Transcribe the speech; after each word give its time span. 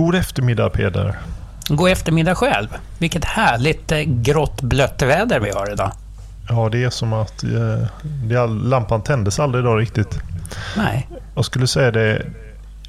God 0.00 0.14
eftermiddag 0.14 0.70
Peder. 0.70 1.18
God 1.68 1.90
eftermiddag 1.90 2.34
själv. 2.34 2.68
Vilket 2.98 3.24
härligt 3.24 3.92
eh, 3.92 3.98
grått 3.98 4.62
blött 4.62 5.02
väder 5.02 5.40
vi 5.40 5.50
har 5.50 5.72
idag. 5.72 5.92
Ja, 6.48 6.68
det 6.68 6.84
är 6.84 6.90
som 6.90 7.12
att 7.12 7.42
eh, 7.42 8.48
lampan 8.48 9.02
tändes 9.02 9.40
aldrig 9.40 9.64
idag 9.64 9.80
riktigt. 9.80 10.18
Nej. 10.76 11.08
Jag 11.34 11.44
skulle 11.44 11.66
säga 11.66 11.90
det, 11.90 12.26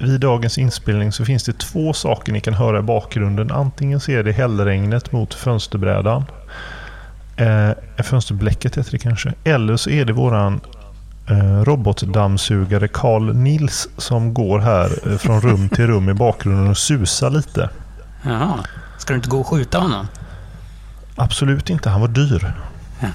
vid 0.00 0.20
dagens 0.20 0.58
inspelning 0.58 1.12
så 1.12 1.24
finns 1.24 1.44
det 1.44 1.58
två 1.58 1.92
saker 1.92 2.32
ni 2.32 2.40
kan 2.40 2.54
höra 2.54 2.78
i 2.78 2.82
bakgrunden. 2.82 3.50
Antingen 3.50 4.00
så 4.00 4.10
är 4.10 4.22
det 4.22 4.32
hällregnet 4.32 5.12
mot 5.12 5.34
fönsterbrädan. 5.34 6.24
Eh, 7.36 8.02
fönsterblecket 8.04 8.78
heter 8.78 8.90
det 8.90 8.98
kanske. 8.98 9.32
Eller 9.44 9.76
så 9.76 9.90
är 9.90 10.04
det 10.04 10.12
våran 10.12 10.60
robotdammsugare 11.64 12.88
Carl 12.88 13.34
Nils 13.36 13.88
som 13.96 14.34
går 14.34 14.58
här 14.58 15.10
eh, 15.12 15.16
från 15.18 15.40
rum 15.40 15.68
till 15.68 15.86
rum 15.86 16.08
i 16.08 16.14
bakgrunden 16.14 16.68
och 16.68 16.78
susar 16.78 17.30
lite. 17.30 17.70
Jaha. 18.22 18.64
Ska 18.98 19.12
du 19.12 19.16
inte 19.16 19.28
gå 19.28 19.40
och 19.40 19.46
skjuta 19.46 19.78
honom? 19.78 20.06
Absolut 21.16 21.70
inte, 21.70 21.90
han 21.90 22.00
var 22.00 22.08
dyr. 22.08 22.52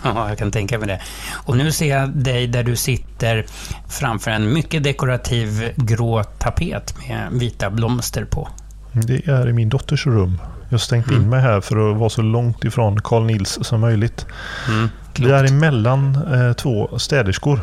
Ja, 0.04 0.30
jag 0.30 0.38
kan 0.38 0.52
tänka 0.52 0.80
mig 0.80 0.88
det. 0.88 1.02
Och 1.34 1.58
nu 1.58 1.72
ser 1.72 1.98
jag 1.98 2.10
dig 2.10 2.48
där 2.48 2.64
du 2.64 2.76
sitter 2.76 3.46
framför 3.90 4.32
en 4.32 4.54
mycket 4.54 4.84
dekorativ 4.84 5.74
grå 5.76 6.24
tapet 6.24 6.96
med 7.08 7.28
vita 7.32 7.70
blomster 7.70 8.26
på. 8.26 8.50
Det 8.92 9.28
är 9.28 9.50
i 9.50 9.54
min 9.54 9.70
dotters 9.70 10.06
rum. 10.08 10.42
Jag 10.64 10.72
har 10.74 10.78
stängt 10.78 11.12
in 11.12 11.30
mig 11.30 11.42
här 11.42 11.62
för 11.62 11.92
att 11.92 11.98
vara 11.98 12.10
så 12.10 12.22
långt 12.22 12.64
ifrån 12.64 13.02
Carl 13.02 13.24
Nils 13.26 13.60
som 13.62 13.82
möjligt. 13.82 14.26
Mm, 14.68 14.90
Vi 15.20 15.32
är 15.32 15.44
emellan 15.44 16.16
eh, 16.34 16.54
två 16.54 16.98
städerskor. 17.00 17.60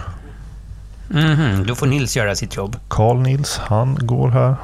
Mhm, 1.09 1.67
då 1.67 1.75
får 1.75 1.87
Nils 1.87 2.17
göra 2.17 2.35
sitt 2.35 2.57
jobb. 2.57 2.77
Carl 2.89 3.17
Nils, 3.21 3.59
han 3.65 3.99
går 4.01 4.31
här. 4.31 4.55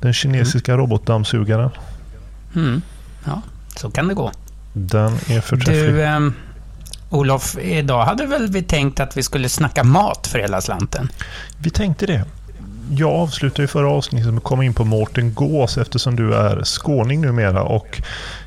Den 0.00 0.12
kinesiska 0.12 0.76
robotdammsugaren. 0.76 1.70
Mm. 2.56 2.82
Ja, 3.24 3.42
så 3.76 3.90
kan 3.90 4.08
det 4.08 4.14
gå. 4.14 4.30
Den 4.72 5.12
är 5.12 5.40
förträfflig. 5.40 5.94
Du, 5.94 6.04
ehm, 6.04 6.34
Olof, 7.10 7.58
idag 7.58 8.04
hade 8.04 8.26
väl 8.26 8.48
vi 8.48 8.62
tänkt 8.62 9.00
att 9.00 9.16
vi 9.16 9.22
skulle 9.22 9.48
snacka 9.48 9.84
mat 9.84 10.26
för 10.26 10.38
hela 10.38 10.60
slanten? 10.60 11.08
Vi 11.58 11.70
tänkte 11.70 12.06
det. 12.06 12.24
Jag 12.90 13.10
avslutade 13.12 13.62
ju 13.62 13.66
förra 13.66 13.88
avsnittet 13.90 14.26
med 14.28 14.36
att 14.38 14.44
komma 14.44 14.64
in 14.64 14.74
på 14.74 14.84
Mårten 14.84 15.34
Gås 15.34 15.78
eftersom 15.78 16.16
du 16.16 16.34
är 16.34 16.64
skåning 16.64 17.20
numera. 17.20 17.62
Och 17.62 18.02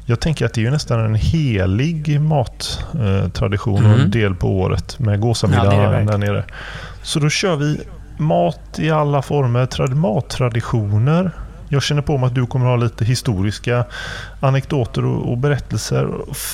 jag 0.05 0.19
tänker 0.19 0.45
att 0.45 0.53
det 0.53 0.65
är 0.65 0.71
nästan 0.71 0.99
en 1.05 1.15
helig 1.15 2.21
mattradition 2.21 3.85
och 3.85 3.91
en 3.91 3.99
Mm. 3.99 4.11
del 4.11 4.35
på 4.35 4.47
året 4.59 4.99
med 4.99 5.07
Ja, 5.07 5.11
det 5.15 5.17
gåsamiddagen 5.21 6.05
där 6.05 6.17
nere. 6.17 6.43
Så 7.07 7.19
då 7.19 7.29
kör 7.29 7.55
vi 7.55 7.79
mat 8.17 8.79
i 8.79 8.91
alla 8.91 9.21
former, 9.21 9.65
trad- 9.65 9.95
mattraditioner. 9.95 11.31
Jag 11.69 11.83
känner 11.83 12.01
på 12.01 12.17
mig 12.17 12.27
att 12.27 12.35
du 12.35 12.45
kommer 12.47 12.65
ha 12.65 12.75
lite 12.75 13.05
historiska 13.05 13.85
anekdoter 14.39 15.05
och, 15.05 15.31
och 15.31 15.37
berättelser. 15.37 16.07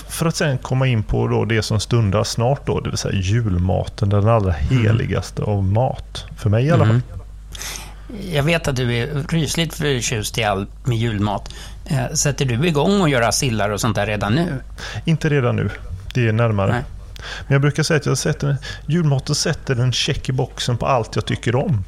För 0.09 0.25
att 0.25 0.35
sen 0.35 0.57
komma 0.57 0.87
in 0.87 1.03
på 1.03 1.27
då 1.27 1.45
det 1.45 1.61
som 1.61 1.79
stundar 1.79 2.23
snart 2.23 2.67
då, 2.67 2.79
det 2.79 2.89
vill 2.89 2.97
säga 2.97 3.19
julmaten, 3.19 4.09
den 4.09 4.27
allra 4.27 4.51
heligaste 4.51 5.41
av 5.43 5.63
mat. 5.63 6.25
För 6.37 6.49
mig 6.49 6.65
i 6.65 6.71
alla 6.71 6.85
fall. 6.85 6.89
Mm. 6.95 7.01
Jag 8.33 8.43
vet 8.43 8.67
att 8.67 8.75
du 8.75 8.95
är 8.97 9.07
rysligt 9.29 9.73
förtjust 9.73 10.37
i 10.37 10.43
allt 10.43 10.87
med 10.87 10.97
julmat. 10.97 11.49
Eh, 11.85 12.13
Sätter 12.13 12.45
du 12.45 12.67
igång 12.67 13.01
och 13.01 13.09
göra 13.09 13.31
sillar 13.31 13.69
och 13.69 13.81
sånt 13.81 13.95
där 13.95 14.05
redan 14.05 14.33
nu? 14.33 14.47
Inte 15.05 15.29
redan 15.29 15.55
nu. 15.55 15.69
Det 16.13 16.27
är 16.27 16.31
närmare. 16.33 16.71
Nej. 16.71 16.83
Men 17.47 17.53
jag 17.53 17.61
brukar 17.61 17.83
säga 17.83 17.97
att 17.99 18.05
jag 18.05 18.17
sätter, 18.17 18.57
julmaten 18.87 19.35
sätter 19.35 19.75
en 19.75 19.91
check 19.93 20.29
i 20.29 20.31
boxen 20.31 20.77
på 20.77 20.85
allt 20.87 21.15
jag 21.15 21.25
tycker 21.25 21.55
om. 21.55 21.83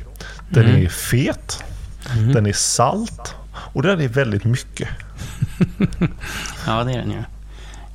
Den 0.50 0.66
Mm. 0.66 0.86
är 0.86 0.90
fet, 0.90 1.64
den 2.34 2.46
är 2.46 2.54
salt 2.54 3.36
och 3.74 3.82
den 3.84 4.02
är 4.02 4.08
väldigt 4.08 4.44
mycket. 4.44 4.90
Ja, 6.68 6.84
det 6.84 6.92
är 6.94 6.98
den 6.98 7.12
ju. 7.12 7.24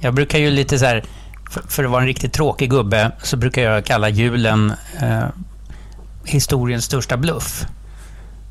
Jag 0.00 0.14
brukar 0.14 0.38
ju 0.38 0.50
lite 0.50 0.78
så 0.78 0.84
här, 0.84 1.04
för, 1.68 1.84
att 1.84 1.90
vara 1.90 2.00
en 2.00 2.06
riktigt 2.06 2.32
tråkig 2.32 2.70
gubbe, 2.70 3.12
så 3.22 3.36
brukar 3.36 3.62
jag 3.62 3.84
kalla 3.84 4.08
julen 4.08 4.72
eh, 5.02 5.24
historiens 6.24 6.84
största 6.84 7.16
bluff. 7.16 7.66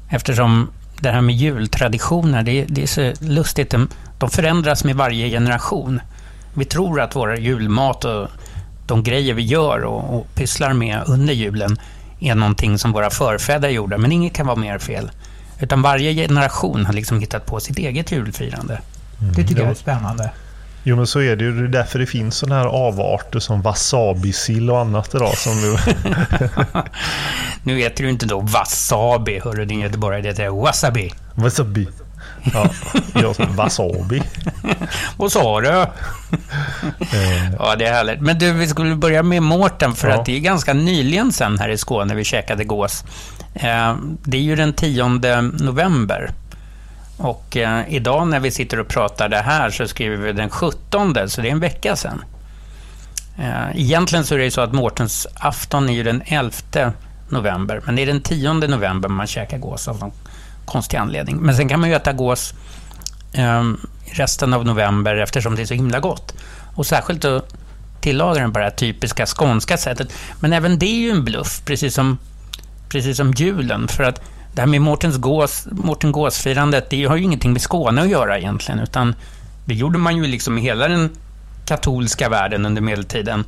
Eftersom 0.10 0.70
det 1.00 1.12
här 1.12 1.22
med 1.22 1.36
jultraditioner, 1.36 2.44
det, 2.44 2.52
är- 2.52 2.66
det 2.70 2.84
är 2.84 2.88
så 2.88 3.14
lustigt. 3.26 3.70
De, 3.72 3.88
de 4.20 4.30
förändras 4.30 4.84
med 4.84 4.96
varje 4.96 5.30
generation. 5.30 6.02
Vi 6.54 6.66
tror 6.66 7.02
att 7.02 7.16
våra 7.16 7.38
julmat 7.38 8.06
och 8.06 8.28
de 8.90 9.04
grejer 9.04 9.34
vi 9.34 9.42
gör 9.42 9.84
och, 9.84 10.16
och 10.16 10.36
pysslar 10.36 10.74
med 10.74 11.04
under 11.08 11.34
julen 11.34 11.80
är 12.20 12.36
någonting 12.36 12.78
som 12.78 12.92
våra 12.92 13.10
förfäder 13.10 13.70
gjorde, 13.70 13.98
men 13.98 14.12
inget 14.12 14.34
kan 14.34 14.48
vara 14.48 14.56
mer 14.56 14.78
fel. 14.78 15.12
Utan 15.60 15.82
varje 15.82 16.14
generation 16.14 16.86
har 16.86 16.94
liksom 16.94 17.20
hittat 17.20 17.46
på 17.46 17.60
sitt 17.60 17.78
eget 17.78 18.12
julfirande. 18.12 18.82
Det 19.36 19.44
tycker 19.44 19.62
jag 19.62 19.70
är 19.70 19.74
spännande. 19.74 20.32
Jo 20.84 20.96
men 20.96 21.08
så 21.08 21.22
är 21.22 21.36
det 21.36 21.44
ju. 21.44 21.52
Det 21.52 21.64
är 21.64 21.82
därför 21.82 22.00
det 22.00 22.06
finns 22.06 22.36
sådana 22.36 22.62
här 22.62 22.68
avarter 22.68 23.40
som 23.40 23.62
wasabi-sill 23.62 24.70
och 24.70 24.80
annat 24.80 25.16
idag. 25.16 25.38
Som 25.38 25.62
nu, 25.62 25.78
Nu 27.64 27.82
äter 27.82 28.04
du 28.04 28.10
inte 28.10 28.26
då 28.26 28.40
wasabi, 28.40 29.40
hörru 29.44 29.66
din 29.66 29.80
göteborgare. 29.80 30.22
Det 30.22 30.28
heter 30.28 30.50
wasabi. 30.50 31.14
wasabi. 31.36 31.88
Ja, 32.54 32.70
jag 33.14 33.36
sa 33.36 33.46
wasabi. 33.46 34.22
Vad 35.18 35.32
sa 35.32 35.62
du? 35.62 35.70
Eh, 37.00 37.52
Ja, 37.60 37.76
det 37.76 37.86
är 37.86 37.94
härligt. 37.94 38.22
Men 38.22 38.40
du, 38.40 38.54
vi 38.54 38.68
skulle 38.68 38.96
börja 38.96 39.24
med 39.24 39.44
Mårten, 39.44 39.96
för 39.96 40.10
Ja. 40.10 40.20
att 40.20 40.26
det 40.26 40.36
är 40.36 40.40
ganska 40.40 40.74
nyligen 40.74 41.32
sen 41.34 41.60
här 41.60 41.70
i 41.70 41.78
Skåne 41.78 42.16
vi 42.16 42.24
käkade 42.24 42.64
gås. 42.64 43.04
Eh, 43.54 43.96
Det 44.24 44.38
är 44.38 44.42
ju 44.42 44.56
den 44.56 44.74
10 44.74 45.08
november. 45.42 46.32
Och 47.18 47.58
eh, 47.58 47.82
idag 47.90 48.28
när 48.28 48.40
vi 48.40 48.52
sitter 48.52 48.80
och 48.80 48.88
pratar 48.88 49.30
det 49.30 49.42
här 49.42 49.70
så 49.70 49.88
skriver 49.88 50.18
vi 50.18 50.34
den 50.34 50.50
17, 50.50 51.16
så 51.30 51.42
det 51.42 51.48
är 51.48 51.52
en 51.52 51.60
vecka. 51.60 51.96
Eh, 53.38 53.70
Egentligen 53.76 54.26
så 54.26 54.34
är 54.36 54.38
det 54.40 54.44
ju 54.46 54.52
så 54.52 54.62
att 54.62 54.74
Mårtens 54.74 55.28
afton 55.36 55.90
är 55.90 55.94
ju 55.94 56.04
den 56.04 56.22
11 56.26 56.52
november, 57.30 57.82
men 57.86 57.96
det 57.96 58.02
är 58.02 58.06
den 58.06 58.22
10 58.22 58.54
november 58.54 59.10
man 59.10 59.28
käkar 59.28 59.58
gås 59.58 59.88
av 59.88 60.00
någon 60.00 60.12
konstig 60.70 60.98
anledning. 60.98 61.38
Men 61.38 61.56
sen 61.56 61.70
kan 61.70 61.80
man 61.80 61.90
ju 61.90 61.96
äta 61.96 62.14
gås 62.14 62.54
eh, 63.34 63.64
resten 64.06 64.54
av 64.54 64.66
november 64.66 65.16
eftersom 65.16 65.56
det 65.56 65.62
är 65.62 65.66
så 65.66 65.74
himla 65.74 66.00
gott. 66.00 66.34
Och 66.76 66.86
särskilt 66.86 67.26
att 67.26 67.56
tillaga 68.02 68.42
den 68.42 68.54
på 68.54 68.60
det 68.60 68.66
här 68.66 68.72
typiska 68.72 69.26
skånska 69.26 69.78
sättet. 69.78 70.14
Men 70.40 70.54
även 70.54 70.80
det 70.80 70.86
är 70.86 71.00
ju 71.00 71.12
en 71.12 71.24
bluff, 71.24 71.62
precis 71.66 71.96
som, 71.96 72.18
precis 72.90 73.18
som 73.18 73.32
julen. 73.32 73.88
För 73.88 74.04
att 74.04 74.22
det 74.54 74.62
här 74.62 74.68
med 74.68 74.82
Mårtens 74.82 75.18
gås, 75.18 75.68
Mårten 75.72 76.12
Gås-firandet, 76.12 76.90
det 76.90 77.06
har 77.06 77.16
ju 77.16 77.24
ingenting 77.24 77.54
med 77.54 77.62
Skåne 77.62 78.02
att 78.02 78.10
göra 78.10 78.38
egentligen. 78.38 78.80
Utan 78.80 79.16
det 79.66 79.74
gjorde 79.74 79.98
man 79.98 80.18
ju 80.18 80.28
liksom 80.28 80.58
i 80.58 80.62
hela 80.62 80.88
den 80.88 81.10
katolska 81.66 82.30
världen 82.30 82.66
under 82.66 82.82
medeltiden. 82.82 83.46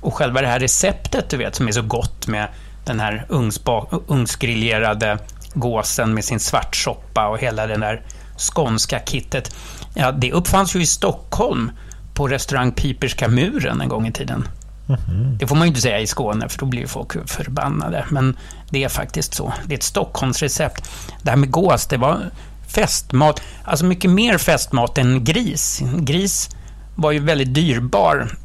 Och 0.00 0.14
själva 0.14 0.40
det 0.40 0.46
här 0.46 0.60
receptet, 0.60 1.30
du 1.30 1.36
vet, 1.36 1.54
som 1.54 1.68
är 1.68 1.72
så 1.72 1.82
gott 1.82 2.26
med 2.26 2.48
den 2.84 3.00
här 3.00 3.26
ugnsba- 3.28 4.02
ugnsgriljerade 4.06 5.18
gåsen 5.54 6.14
med 6.14 6.24
sin 6.24 6.40
svartsoppa 6.40 7.26
och 7.26 7.38
hela 7.38 7.66
den 7.66 7.80
där 7.80 8.02
skånska 8.38 9.00
kittet. 9.00 9.56
Ja, 9.94 10.12
det 10.12 10.32
uppfanns 10.32 10.76
ju 10.76 10.82
i 10.82 10.86
Stockholm 10.86 11.70
på 12.14 12.28
restaurang 12.28 12.72
Piperska 12.72 13.28
muren 13.28 13.80
en 13.80 13.88
gång 13.88 14.06
i 14.06 14.12
tiden. 14.12 14.48
Mm. 14.88 15.38
Det 15.38 15.46
får 15.46 15.56
man 15.56 15.66
ju 15.66 15.68
inte 15.68 15.80
säga 15.80 16.00
i 16.00 16.06
Skåne, 16.06 16.48
för 16.48 16.58
då 16.58 16.66
blir 16.66 16.86
folk 16.86 17.30
förbannade. 17.30 18.04
Men 18.10 18.36
det 18.70 18.84
är 18.84 18.88
faktiskt 18.88 19.34
så. 19.34 19.52
Det 19.64 19.74
är 19.74 19.78
ett 19.78 19.82
Stockholmsrecept. 19.82 20.90
Det 21.22 21.30
här 21.30 21.36
med 21.36 21.50
gås, 21.50 21.86
det 21.86 21.96
var 21.96 22.30
festmat. 22.68 23.42
Alltså 23.64 23.84
mycket 23.84 24.10
mer 24.10 24.38
festmat 24.38 24.98
än 24.98 25.24
gris. 25.24 25.82
Gris 25.98 26.50
var 26.94 27.12
ju 27.12 27.18
väldigt 27.18 27.54
dyrbar. 27.54 28.36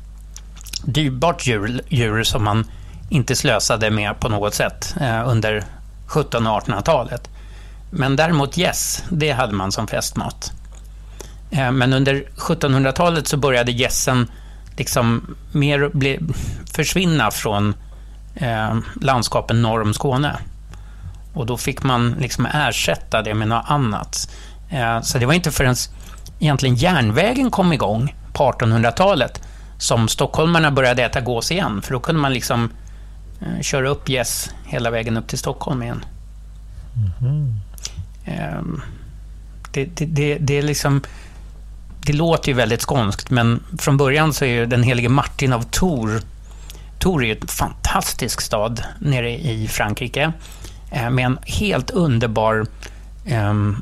Dyrbart 0.83 1.47
djur, 1.47 1.81
djur 1.87 2.23
som 2.23 2.43
man 2.43 2.65
inte 3.09 3.35
slösade 3.35 3.91
med 3.91 4.19
på 4.19 4.29
något 4.29 4.53
sätt 4.53 4.95
eh, 5.01 5.29
under 5.29 5.63
1700 6.09 6.51
och 6.51 6.61
1800-talet. 6.61 7.29
Men 7.89 8.15
däremot 8.15 8.57
gäss, 8.57 8.99
yes, 8.99 9.03
det 9.09 9.31
hade 9.31 9.53
man 9.53 9.71
som 9.71 9.87
festmat. 9.87 10.51
Eh, 11.51 11.71
men 11.71 11.93
under 11.93 12.23
1700-talet 12.37 13.27
så 13.27 13.37
började 13.37 13.71
gässen 13.71 14.31
liksom 14.77 15.35
mer 15.51 15.89
bli, 15.93 16.19
försvinna 16.73 17.31
från 17.31 17.73
eh, 18.35 18.77
landskapen 19.01 19.61
norr 19.61 19.81
om 19.81 19.93
Skåne. 19.93 20.37
Och 21.33 21.45
då 21.45 21.57
fick 21.57 21.83
man 21.83 22.15
liksom 22.19 22.45
ersätta 22.45 23.21
det 23.21 23.33
med 23.33 23.47
något 23.47 23.65
annat. 23.67 24.29
Eh, 24.69 25.01
så 25.01 25.17
det 25.17 25.25
var 25.25 25.33
inte 25.33 25.51
förrän 25.51 25.75
egentligen 26.39 26.75
järnvägen 26.75 27.51
kom 27.51 27.73
igång 27.73 28.15
på 28.33 28.51
1800-talet 28.51 29.41
som 29.77 30.07
stockholmarna 30.07 30.71
började 30.71 31.03
äta 31.03 31.21
gås 31.21 31.51
igen. 31.51 31.81
För 31.81 31.93
då 31.93 31.99
kunde 31.99 32.21
man 32.21 32.33
liksom 32.33 32.69
Eh, 33.41 33.61
köra 33.61 33.89
upp 33.89 34.09
gäss 34.09 34.49
hela 34.65 34.89
vägen 34.89 35.17
upp 35.17 35.27
till 35.27 35.37
Stockholm 35.37 35.83
igen. 35.83 36.05
Mm. 37.21 38.81
Det, 39.71 39.85
det, 39.85 40.05
det, 40.05 40.37
det, 40.37 40.57
är 40.57 40.61
liksom 40.61 41.01
det 42.05 42.13
låter 42.13 42.47
ju 42.47 42.53
väldigt 42.53 42.81
skånskt, 42.81 43.29
men 43.29 43.63
från 43.77 43.97
början 43.97 44.33
så 44.33 44.45
är 44.45 44.49
ju 44.49 44.65
den 44.65 44.83
helige 44.83 45.09
Martin 45.09 45.53
av 45.53 45.63
Tor, 45.63 46.21
Tor 46.99 47.23
är 47.23 47.27
ju 47.27 47.37
en 47.41 47.47
fantastisk 47.47 48.41
stad 48.41 48.83
nere 48.99 49.31
i 49.31 49.67
Frankrike 49.67 50.33
eh, 50.91 51.09
med 51.09 51.25
en 51.25 51.39
helt 51.43 51.89
underbar 51.89 52.65
um, 53.31 53.81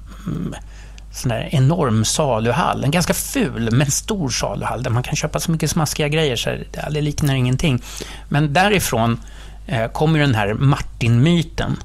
sån 1.18 1.30
där 1.30 1.50
enorm 1.52 2.06
saluhall. 2.06 2.84
En 2.84 2.92
ganska 2.92 3.14
ful 3.14 3.72
men 3.72 3.92
stor 3.92 4.30
saluhall 4.30 4.84
där 4.84 4.92
man 4.92 5.04
kan 5.04 5.16
köpa 5.16 5.40
så 5.40 5.52
mycket 5.52 5.72
smaskiga 5.72 6.08
grejer 6.08 6.36
så 6.36 6.58
det 6.92 7.02
liknar 7.02 7.36
ingenting. 7.36 7.82
Men 8.30 8.54
därifrån 8.54 9.20
eh, 9.68 9.88
kommer 9.92 10.20
den 10.20 10.36
här 10.36 10.54
Martin-myten. 10.54 11.78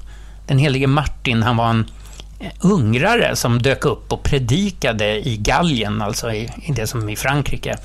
Den 0.47 0.57
helige 0.57 0.87
Martin, 0.87 1.43
han 1.43 1.57
var 1.57 1.69
en 1.69 1.85
eh, 2.39 2.51
ungrare 2.59 3.35
som 3.35 3.61
dök 3.61 3.85
upp 3.85 4.13
och 4.13 4.23
predikade 4.23 5.27
i 5.27 5.37
Gallien, 5.37 6.01
alltså 6.01 6.31
i, 6.31 6.49
i 6.61 6.71
det 6.71 6.87
som 6.87 7.09
är 7.09 7.13
i 7.13 7.15
Frankrike. 7.15 7.77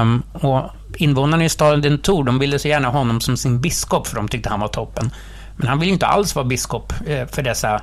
Um, 0.00 0.22
och 0.32 0.70
invånarna 0.96 1.44
i 1.44 1.48
staden 1.48 1.98
Tor, 1.98 2.24
de 2.24 2.38
ville 2.38 2.58
så 2.58 2.68
gärna 2.68 2.88
ha 2.88 2.98
honom 2.98 3.20
som 3.20 3.36
sin 3.36 3.60
biskop, 3.60 4.06
för 4.06 4.16
de 4.16 4.28
tyckte 4.28 4.48
han 4.48 4.60
var 4.60 4.68
toppen. 4.68 5.10
Men 5.56 5.68
han 5.68 5.78
ville 5.78 5.92
inte 5.92 6.06
alls 6.06 6.34
vara 6.34 6.46
biskop 6.46 6.92
eh, 7.06 7.26
för 7.26 7.42
dessa 7.42 7.82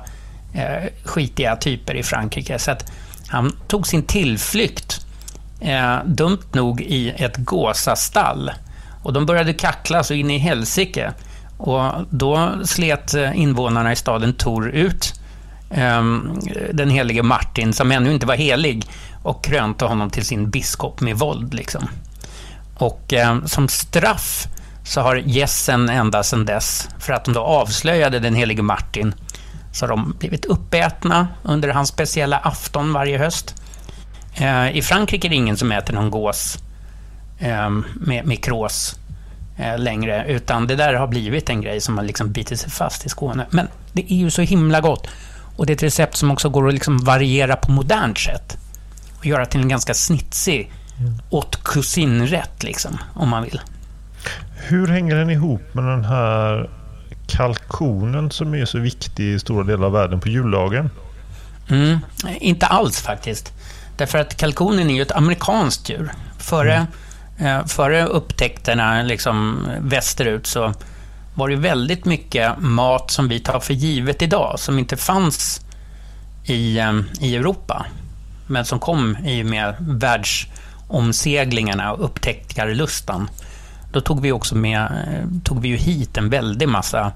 eh, 0.52 0.84
skitiga 1.04 1.56
typer 1.56 1.94
i 1.94 2.02
Frankrike, 2.02 2.58
så 2.58 2.70
att 2.70 2.92
han 3.28 3.52
tog 3.66 3.86
sin 3.86 4.02
tillflykt, 4.02 5.06
eh, 5.60 5.96
dumt 6.04 6.46
nog, 6.52 6.80
i 6.80 7.10
ett 7.10 7.36
gåsastall. 7.36 8.50
Och 9.02 9.12
de 9.12 9.26
började 9.26 9.52
kackla 9.52 10.04
så 10.04 10.14
in 10.14 10.30
i 10.30 10.38
helsike. 10.38 11.12
Och 11.58 11.92
då 12.10 12.52
slet 12.64 13.14
eh, 13.14 13.40
invånarna 13.40 13.92
i 13.92 13.96
staden 13.96 14.34
Tor 14.34 14.68
ut 14.68 15.20
eh, 15.70 16.04
den 16.72 16.90
helige 16.90 17.22
Martin, 17.22 17.72
som 17.72 17.92
ännu 17.92 18.12
inte 18.12 18.26
var 18.26 18.36
helig, 18.36 18.84
och 19.22 19.44
krönte 19.44 19.84
honom 19.84 20.10
till 20.10 20.24
sin 20.24 20.50
biskop 20.50 21.00
med 21.00 21.16
våld. 21.16 21.54
Liksom. 21.54 21.88
Och 22.74 23.12
eh, 23.12 23.44
som 23.44 23.68
straff 23.68 24.46
så 24.84 25.00
har 25.00 25.16
gässen 25.16 25.88
ända 25.88 26.22
sedan 26.22 26.44
dess, 26.44 26.88
för 26.98 27.12
att 27.12 27.24
de 27.24 27.34
då 27.34 27.40
avslöjade 27.40 28.18
den 28.18 28.34
helige 28.34 28.62
Martin, 28.62 29.14
så 29.76 29.86
har 29.86 29.88
de 29.88 30.14
blivit 30.18 30.44
uppätna 30.44 31.28
under 31.42 31.68
hans 31.68 31.88
speciella 31.88 32.38
afton 32.38 32.92
varje 32.92 33.18
höst. 33.18 33.62
Eh, 34.34 34.76
I 34.76 34.82
Frankrike 34.82 35.28
är 35.28 35.28
det 35.28 35.36
ingen 35.36 35.56
som 35.56 35.72
äter 35.72 35.94
någon 35.94 36.10
gås 36.10 36.58
eh, 37.38 37.70
med, 37.94 38.26
med 38.26 38.44
krås 38.44 38.98
eh, 39.56 39.78
längre, 39.78 40.24
utan 40.28 40.66
det 40.66 40.76
där 40.76 40.94
har 40.94 41.06
blivit 41.06 41.50
en 41.50 41.60
grej 41.60 41.80
som 41.80 41.98
har 41.98 42.04
liksom 42.04 42.32
bitit 42.32 42.60
sig 42.60 42.70
fast 42.70 43.06
i 43.06 43.08
Skåne. 43.08 43.46
Men 43.50 43.68
det 43.92 44.12
är 44.12 44.16
ju 44.16 44.30
så 44.30 44.42
himla 44.42 44.80
gott. 44.80 45.08
Och 45.56 45.66
det 45.66 45.72
är 45.72 45.74
ett 45.74 45.82
recept 45.82 46.16
som 46.16 46.30
också 46.30 46.48
går 46.48 46.68
att 46.68 46.74
liksom 46.74 46.98
variera 46.98 47.56
på 47.56 47.72
modernt 47.72 48.18
sätt. 48.18 48.56
Och 49.18 49.26
göra 49.26 49.46
till 49.46 49.60
en 49.60 49.68
ganska 49.68 49.94
snitsig 49.94 50.72
mm. 50.98 51.14
haute 51.30 51.58
cuisine-rätt, 51.64 52.62
liksom, 52.62 52.98
om 53.14 53.28
man 53.28 53.42
vill. 53.42 53.60
Hur 54.56 54.86
hänger 54.86 55.16
den 55.16 55.30
ihop 55.30 55.74
med 55.74 55.84
den 55.84 56.04
här 56.04 56.70
kalkonen 57.26 58.30
som 58.30 58.54
är 58.54 58.64
så 58.64 58.78
viktig 58.78 59.24
i 59.24 59.38
stora 59.38 59.64
delar 59.64 59.86
av 59.86 59.92
världen 59.92 60.20
på 60.20 60.28
juldagen? 60.28 60.90
Mm, 61.68 61.98
inte 62.40 62.66
alls 62.66 63.02
faktiskt. 63.02 63.52
Därför 63.96 64.18
att 64.18 64.36
kalkonen 64.36 64.90
är 64.90 64.94
ju 64.94 65.02
ett 65.02 65.12
amerikanskt 65.12 65.88
djur. 65.88 66.12
Före, 66.38 66.86
mm. 67.38 67.60
eh, 67.60 67.66
före 67.66 68.06
upptäckterna 68.06 69.02
liksom 69.02 69.66
västerut 69.80 70.46
så 70.46 70.74
var 71.34 71.48
det 71.48 71.56
väldigt 71.56 72.04
mycket 72.04 72.52
mat 72.58 73.10
som 73.10 73.28
vi 73.28 73.40
tar 73.40 73.60
för 73.60 73.74
givet 73.74 74.22
idag, 74.22 74.58
som 74.58 74.78
inte 74.78 74.96
fanns 74.96 75.60
i, 76.44 76.78
eh, 76.78 77.00
i 77.20 77.36
Europa, 77.36 77.86
men 78.46 78.64
som 78.64 78.80
kom 78.80 79.16
i 79.16 79.42
och 79.42 79.46
med 79.46 79.74
världsomseglingarna 79.78 81.92
och 81.92 82.04
upptäckarlustan. 82.04 83.28
Då 83.96 84.00
tog 84.00 84.20
vi 84.20 84.32
också 84.32 84.54
med, 84.54 84.80
eh, 84.82 85.40
tog 85.44 85.60
vi 85.60 85.68
ju 85.68 85.76
hit 85.76 86.16
en 86.16 86.30
väldig 86.30 86.68
massa 86.68 87.12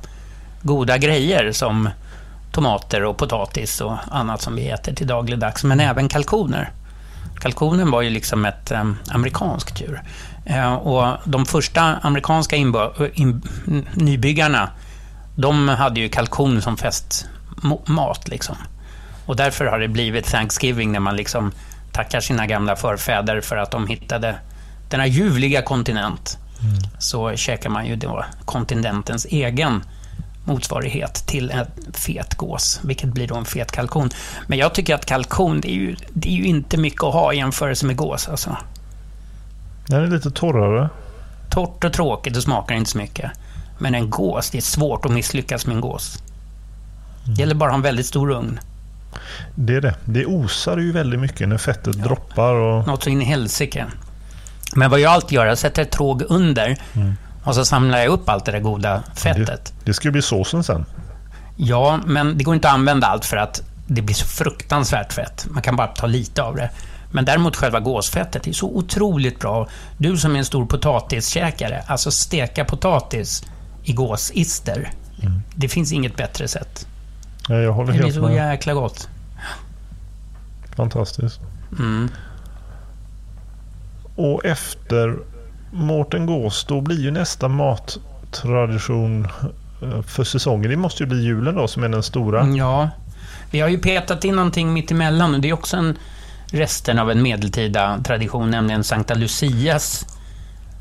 goda 0.62 0.98
grejer 0.98 1.52
som 1.52 1.88
tomater 2.52 3.04
och 3.04 3.16
potatis 3.16 3.80
och 3.80 3.96
annat 4.10 4.42
som 4.42 4.56
vi 4.56 4.68
äter 4.68 4.94
till 4.94 5.06
dagligdags, 5.06 5.64
men 5.64 5.80
även 5.80 6.08
kalkoner. 6.08 6.70
Kalkonen 7.40 7.90
var 7.90 8.02
ju 8.02 8.10
liksom 8.10 8.44
ett 8.44 8.70
eh, 8.70 8.90
amerikanskt 9.10 9.80
djur. 9.80 10.02
Eh, 10.44 10.74
och 10.74 11.16
de 11.24 11.46
första 11.46 11.82
amerikanska 11.82 12.56
eh, 12.56 12.62
in, 13.14 13.42
nybyggarna, 13.94 14.70
de 15.36 15.68
hade 15.68 16.00
ju 16.00 16.08
kalkon 16.08 16.62
som 16.62 16.76
festmat. 16.76 18.28
Liksom. 18.28 18.56
Och 19.26 19.36
därför 19.36 19.64
har 19.64 19.78
det 19.78 19.88
blivit 19.88 20.26
Thanksgiving 20.26 20.92
när 20.92 21.00
man 21.00 21.16
liksom 21.16 21.52
tackar 21.92 22.20
sina 22.20 22.46
gamla 22.46 22.76
förfäder 22.76 23.40
för 23.40 23.56
att 23.56 23.70
de 23.70 23.86
hittade 23.86 24.34
denna 24.90 25.06
ljuvliga 25.06 25.62
kontinent. 25.62 26.38
Mm. 26.62 26.78
Så 26.98 27.36
käkar 27.36 27.70
man 27.70 27.86
ju 27.86 27.96
då 27.96 28.24
kontinentens 28.44 29.26
egen 29.30 29.82
motsvarighet 30.44 31.26
till 31.26 31.50
en 31.50 31.66
fet 31.92 32.34
gås, 32.34 32.80
vilket 32.82 33.08
blir 33.08 33.28
då 33.28 33.36
en 33.36 33.44
fet 33.44 33.72
kalkon. 33.72 34.10
Men 34.46 34.58
jag 34.58 34.74
tycker 34.74 34.94
att 34.94 35.06
kalkon, 35.06 35.60
det 35.60 35.70
är 35.70 35.74
ju, 35.74 35.96
det 36.12 36.28
är 36.28 36.36
ju 36.36 36.44
inte 36.44 36.76
mycket 36.76 37.02
att 37.02 37.12
ha 37.12 37.32
i 37.32 37.36
jämförelse 37.36 37.86
med 37.86 37.96
gås. 37.96 38.28
Alltså. 38.28 38.56
Den 39.86 40.02
är 40.02 40.06
lite 40.06 40.30
torrare. 40.30 40.88
Torrt 41.50 41.84
och 41.84 41.92
tråkigt 41.92 42.36
och 42.36 42.42
smakar 42.42 42.74
inte 42.74 42.90
så 42.90 42.98
mycket. 42.98 43.30
Men 43.78 43.94
en 43.94 44.10
gås, 44.10 44.50
det 44.50 44.58
är 44.58 44.62
svårt 44.62 45.04
att 45.04 45.12
misslyckas 45.12 45.66
med 45.66 45.74
en 45.74 45.80
gås. 45.80 46.22
Det 47.26 47.40
gäller 47.40 47.54
bara 47.54 47.66
att 47.66 47.72
ha 47.72 47.76
en 47.76 47.82
väldigt 47.82 48.06
stor 48.06 48.30
ugn. 48.30 48.60
Det 49.54 49.76
är 49.76 49.80
det. 49.80 49.94
Det 50.04 50.26
osar 50.26 50.78
ju 50.78 50.92
väldigt 50.92 51.20
mycket 51.20 51.48
när 51.48 51.58
fettet 51.58 51.96
ja. 51.96 52.04
droppar. 52.04 52.54
Och... 52.54 52.86
Något 52.86 53.02
så 53.02 53.10
in 53.10 53.22
i 53.22 53.24
helsike. 53.24 53.86
Men 54.74 54.90
vad 54.90 55.00
jag 55.00 55.12
alltid 55.12 55.32
gör, 55.32 55.46
jag 55.46 55.58
sätter 55.58 55.82
ett 55.82 55.90
tråg 55.90 56.22
under 56.28 56.76
mm. 56.94 57.14
och 57.44 57.54
så 57.54 57.64
samlar 57.64 57.98
jag 57.98 58.08
upp 58.08 58.28
allt 58.28 58.44
det 58.44 58.52
där 58.52 58.60
goda 58.60 59.02
fettet. 59.14 59.46
Det, 59.64 59.84
det 59.84 59.94
ska 59.94 60.10
bli 60.10 60.22
såsen 60.22 60.64
sen. 60.64 60.84
Ja, 61.56 62.00
men 62.06 62.38
det 62.38 62.44
går 62.44 62.54
inte 62.54 62.68
att 62.68 62.74
använda 62.74 63.06
allt 63.06 63.24
för 63.24 63.36
att 63.36 63.62
det 63.86 64.02
blir 64.02 64.14
så 64.14 64.26
fruktansvärt 64.26 65.12
fett. 65.12 65.46
Man 65.50 65.62
kan 65.62 65.76
bara 65.76 65.86
ta 65.86 66.06
lite 66.06 66.42
av 66.42 66.56
det. 66.56 66.70
Men 67.12 67.24
däremot 67.24 67.56
själva 67.56 67.80
gåsfettet 67.80 68.46
är 68.46 68.52
så 68.52 68.66
otroligt 68.76 69.40
bra. 69.40 69.68
Du 69.98 70.16
som 70.16 70.34
är 70.34 70.38
en 70.38 70.44
stor 70.44 70.66
potatiskäkare, 70.66 71.84
alltså 71.86 72.10
steka 72.10 72.64
potatis 72.64 73.44
i 73.84 73.92
gåsister. 73.92 74.92
Mm. 75.22 75.40
Det 75.54 75.68
finns 75.68 75.92
inget 75.92 76.16
bättre 76.16 76.48
sätt. 76.48 76.86
Ja, 77.48 77.56
jag 77.56 77.72
håller 77.72 77.92
det 77.92 77.98
helt 77.98 78.14
blir 78.14 78.28
så 78.28 78.34
jäkla 78.34 78.74
gott. 78.74 79.08
Fantastiskt. 80.76 81.40
Mm. 81.78 82.08
Och 84.20 84.44
efter 84.44 85.16
Mårten 85.70 86.26
Gås, 86.26 86.64
då 86.64 86.80
blir 86.80 87.00
ju 87.00 87.10
nästa 87.10 87.48
mattradition 87.48 89.28
eh, 89.82 90.02
för 90.02 90.24
säsongen. 90.24 90.70
Det 90.70 90.76
måste 90.76 91.02
ju 91.02 91.08
bli 91.08 91.22
julen 91.22 91.54
då 91.54 91.68
som 91.68 91.84
är 91.84 91.88
den 91.88 92.02
stora. 92.02 92.40
Mm, 92.40 92.56
ja. 92.56 92.90
Vi 93.50 93.60
har 93.60 93.68
ju 93.68 93.78
petat 93.78 94.24
in 94.24 94.36
någonting 94.36 94.72
mitt 94.72 94.90
emellan 94.90 95.34
och 95.34 95.40
det 95.40 95.48
är 95.48 95.52
också 95.52 95.76
en 95.76 95.98
resten 96.52 96.98
av 96.98 97.10
en 97.10 97.22
medeltida 97.22 98.00
tradition, 98.04 98.50
nämligen 98.50 98.84
Sankta 98.84 99.14
Lucias 99.14 100.06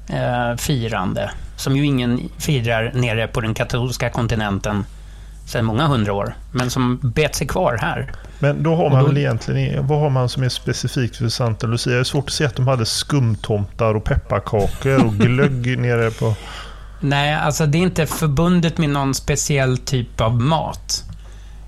eh, 0.10 0.56
firande. 0.58 1.32
Som 1.56 1.78
ju 1.78 1.86
ingen 1.86 2.30
firar 2.38 2.92
nere 2.96 3.28
på 3.28 3.42
den 3.42 3.54
katolska 3.54 4.10
kontinenten 4.10 4.86
sedan 5.46 5.66
många 5.66 5.88
hundra 5.88 6.14
år, 6.14 6.34
men 6.52 6.70
som 6.70 7.00
bet 7.04 7.36
sig 7.36 7.48
kvar 7.48 7.78
här. 7.82 8.12
Men 8.40 8.64
då 8.64 8.76
har 8.76 8.90
man 8.90 9.00
då- 9.00 9.08
väl 9.08 9.18
egentligen, 9.18 9.88
vad 9.88 10.00
har 10.00 10.10
man 10.10 10.30
som 10.30 10.44
är 10.44 10.50
specifikt 10.50 11.16
för 11.18 11.30
Santa 11.30 11.68
Lucia? 11.68 11.94
Det 11.94 12.00
är 12.00 12.04
svårt 12.04 12.26
att 12.26 12.32
se 12.34 12.46
att 12.46 12.56
de 12.56 12.68
hade 12.68 12.86
skumtomtar 12.86 13.94
och 13.96 14.04
pepparkakor 14.04 15.06
och 15.06 15.14
glögg 15.14 15.80
nere 15.80 16.12
på... 16.12 16.36
Nej, 17.02 17.34
alltså 17.36 17.66
det 17.66 17.78
är 17.78 17.82
inte 17.82 18.06
förbundet 18.06 18.78
med 18.78 18.90
någon 18.90 19.14
speciell 19.14 19.78
typ 19.78 20.22
av 20.22 20.42
mat. 20.42 21.04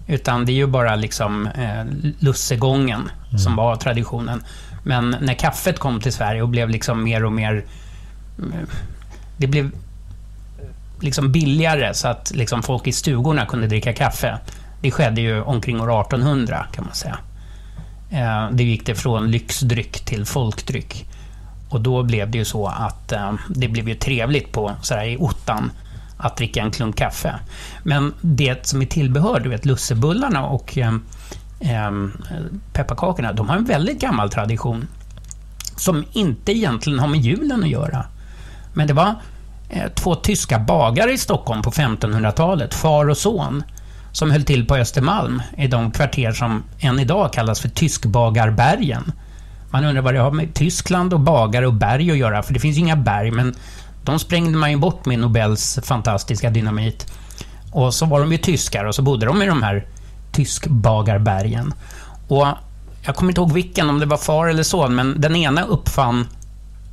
Utan 0.07 0.45
det 0.45 0.51
är 0.51 0.55
ju 0.55 0.67
bara 0.67 0.95
liksom 0.95 1.47
eh, 1.47 1.85
lussegången 2.19 3.09
som 3.43 3.55
var 3.55 3.75
traditionen. 3.75 4.43
Men 4.83 5.15
när 5.21 5.33
kaffet 5.33 5.79
kom 5.79 5.99
till 6.01 6.13
Sverige 6.13 6.41
och 6.41 6.49
blev 6.49 6.69
liksom 6.69 7.03
mer 7.03 7.25
och 7.25 7.31
mer... 7.31 7.65
mm, 8.39 8.53
Det 9.37 9.47
blev 9.47 9.71
liksom 11.03 11.31
billigare 11.31 11.93
så 11.93 12.07
att 12.07 12.31
liksom 12.35 12.63
folk 12.63 12.87
i 12.87 12.91
stugorna 12.91 13.45
kunde 13.45 13.67
dricka 13.67 13.93
kaffe. 13.93 14.37
Det 14.81 14.91
skedde 14.91 15.21
ju 15.21 15.41
omkring 15.41 15.81
år 15.81 16.01
1800 16.01 16.65
kan 16.71 16.85
man 16.85 16.93
säga. 16.93 17.17
Eh, 18.09 18.51
det 18.51 18.63
gick 18.63 18.85
det 18.85 18.95
från 18.95 19.31
lyxdryck 19.31 20.05
till 20.05 20.25
folkdryck. 20.25 21.05
Och 21.69 21.81
då 21.81 22.03
blev 22.03 22.31
det 22.31 22.37
ju 22.37 22.45
så 22.45 22.67
att 22.67 23.11
eh, 23.11 23.33
det 23.49 23.67
blev 23.67 23.89
ju 23.89 23.95
trevligt 23.95 24.51
på 24.51 24.71
sådär 24.81 25.03
i 25.03 25.17
ottan 25.17 25.71
att 26.17 26.37
dricka 26.37 26.61
en 26.61 26.71
klunk 26.71 26.97
kaffe. 26.97 27.39
Men 27.83 28.13
det 28.21 28.67
som 28.67 28.81
är 28.81 28.85
tillbehör, 28.85 29.39
du 29.39 29.49
vet 29.49 29.65
lussebullarna 29.65 30.45
och 30.45 30.77
eh, 30.77 30.93
eh, 31.59 31.91
pepparkakorna, 32.73 33.33
de 33.33 33.49
har 33.49 33.55
en 33.55 33.65
väldigt 33.65 34.01
gammal 34.01 34.29
tradition 34.29 34.87
som 35.77 36.05
inte 36.13 36.51
egentligen 36.51 36.99
har 36.99 37.07
med 37.07 37.19
julen 37.19 37.63
att 37.63 37.69
göra. 37.69 38.05
Men 38.73 38.87
det 38.87 38.93
var 38.93 39.15
Eh, 39.73 39.89
två 39.95 40.15
tyska 40.15 40.59
bagare 40.59 41.11
i 41.11 41.17
Stockholm 41.17 41.61
på 41.61 41.71
1500-talet, 41.71 42.73
far 42.73 43.09
och 43.09 43.17
son, 43.17 43.63
som 44.11 44.31
höll 44.31 44.43
till 44.43 44.67
på 44.67 44.75
Östermalm 44.75 45.41
i 45.57 45.67
de 45.67 45.91
kvarter 45.91 46.31
som 46.31 46.63
än 46.79 46.99
idag 46.99 47.33
kallas 47.33 47.59
för 47.59 47.69
Tyskbagarbergen. 47.69 49.11
Man 49.69 49.85
undrar 49.85 50.01
vad 50.01 50.13
det 50.13 50.19
har 50.19 50.31
med 50.31 50.53
Tyskland 50.53 51.13
och 51.13 51.19
bagare 51.19 51.67
och 51.67 51.73
berg 51.73 52.11
att 52.11 52.17
göra, 52.17 52.43
för 52.43 52.53
det 52.53 52.59
finns 52.59 52.77
ju 52.77 52.81
inga 52.81 52.95
berg, 52.95 53.31
men 53.31 53.55
de 54.03 54.19
sprängde 54.19 54.57
man 54.57 54.71
ju 54.71 54.77
bort 54.77 55.05
med 55.05 55.19
Nobels 55.19 55.79
fantastiska 55.83 56.49
dynamit. 56.49 57.13
Och 57.71 57.93
så 57.93 58.05
var 58.05 58.19
de 58.19 58.31
ju 58.31 58.37
tyskar 58.37 58.85
och 58.85 58.95
så 58.95 59.01
bodde 59.01 59.25
de 59.25 59.41
i 59.41 59.45
de 59.45 59.63
här 59.63 59.85
Tyskbagarbergen. 60.31 61.73
Och 62.27 62.47
jag 63.05 63.15
kommer 63.15 63.31
inte 63.31 63.41
ihåg 63.41 63.51
vilken, 63.51 63.89
om 63.89 63.99
det 63.99 64.05
var 64.05 64.17
far 64.17 64.47
eller 64.47 64.63
son, 64.63 64.95
men 64.95 65.21
den 65.21 65.35
ena 65.35 65.63
uppfann 65.63 66.27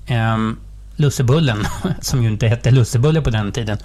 ehm, 0.07 0.57
lussebullen, 0.99 1.67
som 2.01 2.23
ju 2.23 2.29
inte 2.29 2.49
hette 2.49 2.71
lussebulle 2.71 3.21
på 3.21 3.31
den 3.31 3.53
tiden. 3.53 3.79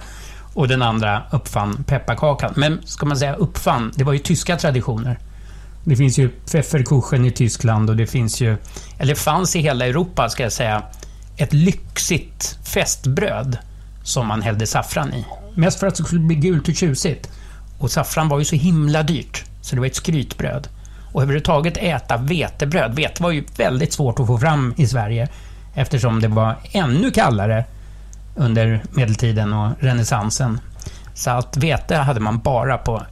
Och 0.54 0.68
den 0.68 0.82
andra 0.82 1.22
uppfann 1.30 1.84
pepparkakan. 1.84 2.52
Men 2.56 2.80
ska 2.86 3.06
man 3.06 3.16
säga 3.16 3.34
uppfann, 3.34 3.92
det 3.96 4.04
var 4.04 4.12
ju 4.12 4.18
tyska 4.18 4.56
traditioner. 4.56 5.18
Det 5.84 5.96
finns 5.96 6.18
ju 6.18 6.28
Pfefferkuchen 6.28 7.24
i 7.24 7.30
Tyskland 7.30 7.90
och 7.90 7.96
det 7.96 8.06
finns 8.06 8.40
ju, 8.40 8.56
eller 8.98 9.14
fanns 9.14 9.56
i 9.56 9.60
hela 9.60 9.86
Europa 9.86 10.28
ska 10.28 10.42
jag 10.42 10.52
säga, 10.52 10.82
ett 11.36 11.52
lyxigt 11.52 12.58
festbröd 12.64 13.58
som 14.04 14.26
man 14.26 14.42
hällde 14.42 14.66
saffran 14.66 15.14
i. 15.14 15.24
Mest 15.54 15.80
för 15.80 15.86
att 15.86 15.94
det 15.94 16.04
skulle 16.04 16.20
bli 16.20 16.36
gult 16.36 16.68
och 16.68 16.74
tjusigt. 16.74 17.30
Och 17.78 17.90
saffran 17.90 18.28
var 18.28 18.38
ju 18.38 18.44
så 18.44 18.56
himla 18.56 19.02
dyrt, 19.02 19.44
så 19.60 19.74
det 19.74 19.80
var 19.80 19.86
ett 19.86 19.96
skrytbröd. 19.96 20.68
Och 21.12 21.22
överhuvudtaget 21.22 21.76
äta 21.76 22.16
vetebröd. 22.16 22.94
Vete 22.94 23.22
var 23.22 23.30
ju 23.30 23.44
väldigt 23.56 23.92
svårt 23.92 24.20
att 24.20 24.26
få 24.26 24.38
fram 24.38 24.74
i 24.76 24.86
Sverige 24.86 25.28
eftersom 25.74 26.20
det 26.20 26.28
var 26.28 26.54
ännu 26.72 27.10
kallare 27.10 27.64
under 28.36 28.82
medeltiden 28.90 29.52
och 29.52 29.72
renässansen. 29.78 30.60
Så 31.14 31.30
att 31.30 31.56
vete 31.56 31.96
hade 31.96 32.20
man 32.20 32.38
bara 32.38 32.78
på 32.78 33.02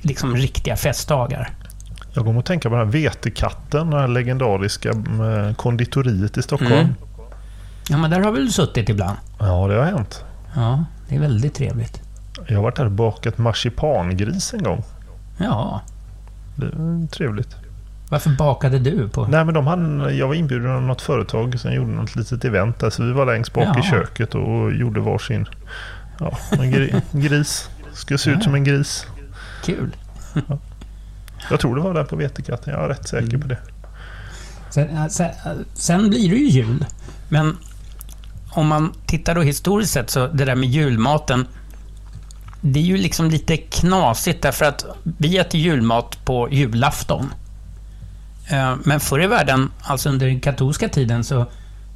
liksom 0.00 0.36
riktiga 0.36 0.76
festdagar. 0.76 1.50
Jag 2.12 2.24
kommer 2.24 2.38
att 2.40 2.46
tänka 2.46 2.68
på 2.68 2.76
den 2.76 2.86
här 2.86 2.92
Vetekatten, 2.92 3.90
det 3.90 4.00
här 4.00 4.08
legendariska 4.08 4.88
eh, 4.88 5.54
konditoriet 5.56 6.36
i 6.36 6.42
Stockholm. 6.42 6.72
Mm. 6.72 6.94
Ja, 7.88 7.96
men 7.96 8.10
där 8.10 8.20
har 8.20 8.32
vi 8.32 8.38
väl 8.40 8.52
suttit 8.52 8.88
ibland. 8.88 9.16
Ja, 9.38 9.66
det 9.68 9.74
har 9.74 9.84
hänt. 9.84 10.24
Ja, 10.54 10.84
det 11.08 11.16
är 11.16 11.20
väldigt 11.20 11.54
trevligt. 11.54 12.00
Jag 12.48 12.56
har 12.56 12.62
varit 12.62 12.76
där 12.76 12.84
och 12.84 12.90
bakat 12.90 13.38
marsipangris 13.38 14.54
en 14.54 14.62
gång. 14.62 14.82
Ja, 15.38 15.80
Det 16.56 16.66
är 16.66 17.06
trevligt. 17.06 17.56
Varför 18.10 18.30
bakade 18.30 18.78
du 18.78 19.08
på... 19.08 19.26
Nej, 19.26 19.44
men 19.44 19.54
de 19.54 19.66
hade, 19.66 20.12
jag 20.14 20.28
var 20.28 20.34
inbjuden 20.34 20.70
av 20.70 20.82
något 20.82 21.02
företag 21.02 21.60
som 21.60 21.72
gjorde 21.74 21.90
något 21.90 22.16
litet 22.16 22.44
event 22.44 22.78
där. 22.78 22.90
Så 22.90 23.02
vi 23.02 23.12
var 23.12 23.26
längst 23.26 23.52
bak 23.52 23.64
Ja. 23.74 23.78
i 23.80 23.82
köket 23.82 24.34
och 24.34 24.72
gjorde 24.74 25.00
varsin 25.00 25.46
ja, 26.20 26.38
en 26.50 26.70
gri, 26.70 26.94
gris. 27.12 27.68
Ska 27.92 28.18
se 28.18 28.30
ut 28.30 28.42
som 28.42 28.54
en 28.54 28.64
gris. 28.64 29.06
Kul. 29.64 29.96
Jag 31.50 31.60
tror 31.60 31.76
det 31.76 31.82
var 31.82 31.94
där 31.94 32.04
på 32.04 32.16
Vetekatten. 32.16 32.74
Jag 32.74 32.84
är 32.84 32.88
rätt 32.88 33.08
säker 33.08 33.28
Mm. 33.28 33.40
på 33.40 33.46
det. 33.48 33.58
Sen, 34.70 35.10
sen, 35.10 35.30
sen 35.74 36.10
blir 36.10 36.30
det 36.30 36.36
ju 36.36 36.48
jul. 36.48 36.84
Men 37.28 37.56
om 38.50 38.66
man 38.68 38.92
tittar 39.06 39.34
då 39.34 39.40
historiskt 39.42 39.92
sett 39.92 40.10
så 40.10 40.26
det 40.26 40.44
där 40.44 40.54
med 40.56 40.68
julmaten. 40.68 41.46
Det 42.60 42.80
är 42.80 42.84
ju 42.84 42.96
liksom 42.96 43.30
lite 43.30 43.56
knasigt 43.56 44.42
därför 44.42 44.64
att 44.64 44.84
vi 45.18 45.38
äter 45.38 45.60
julmat 45.60 46.24
på 46.24 46.48
julafton. 46.50 47.30
Eh, 48.50 48.74
men 48.84 49.00
förr 49.00 49.22
i 49.22 49.26
världen, 49.26 49.70
alltså 49.82 50.08
under 50.08 50.26
den 50.26 50.40
katolska 50.40 50.88
tiden, 50.88 51.24
så 51.24 51.46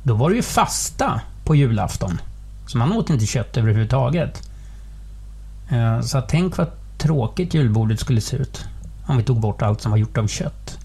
då 0.03 0.15
var 0.15 0.31
det 0.31 0.37
ju 0.37 0.43
fasta 0.43 1.21
på 1.45 1.55
julafton. 1.55 2.21
Så 2.67 2.79
man 2.79 2.93
åt 2.93 3.11
inte 3.11 3.27
kött 3.27 3.57
överhuvudtaget. 3.57 4.49
Eh, 5.71 6.01
så 6.01 6.21
tänk 6.21 6.57
vad 6.57 6.69
tråkigt 6.99 7.55
julbordet 7.55 8.01
skulle 8.01 8.21
se 8.21 8.37
ut 8.37 8.65
om 9.07 9.17
vi 9.17 9.23
tog 9.23 9.41
bort 9.41 9.63
allt 9.63 9.81
som 9.81 9.91
var 9.91 9.99
gjort 9.99 10.19
av 10.19 10.27
kött. 10.27 10.79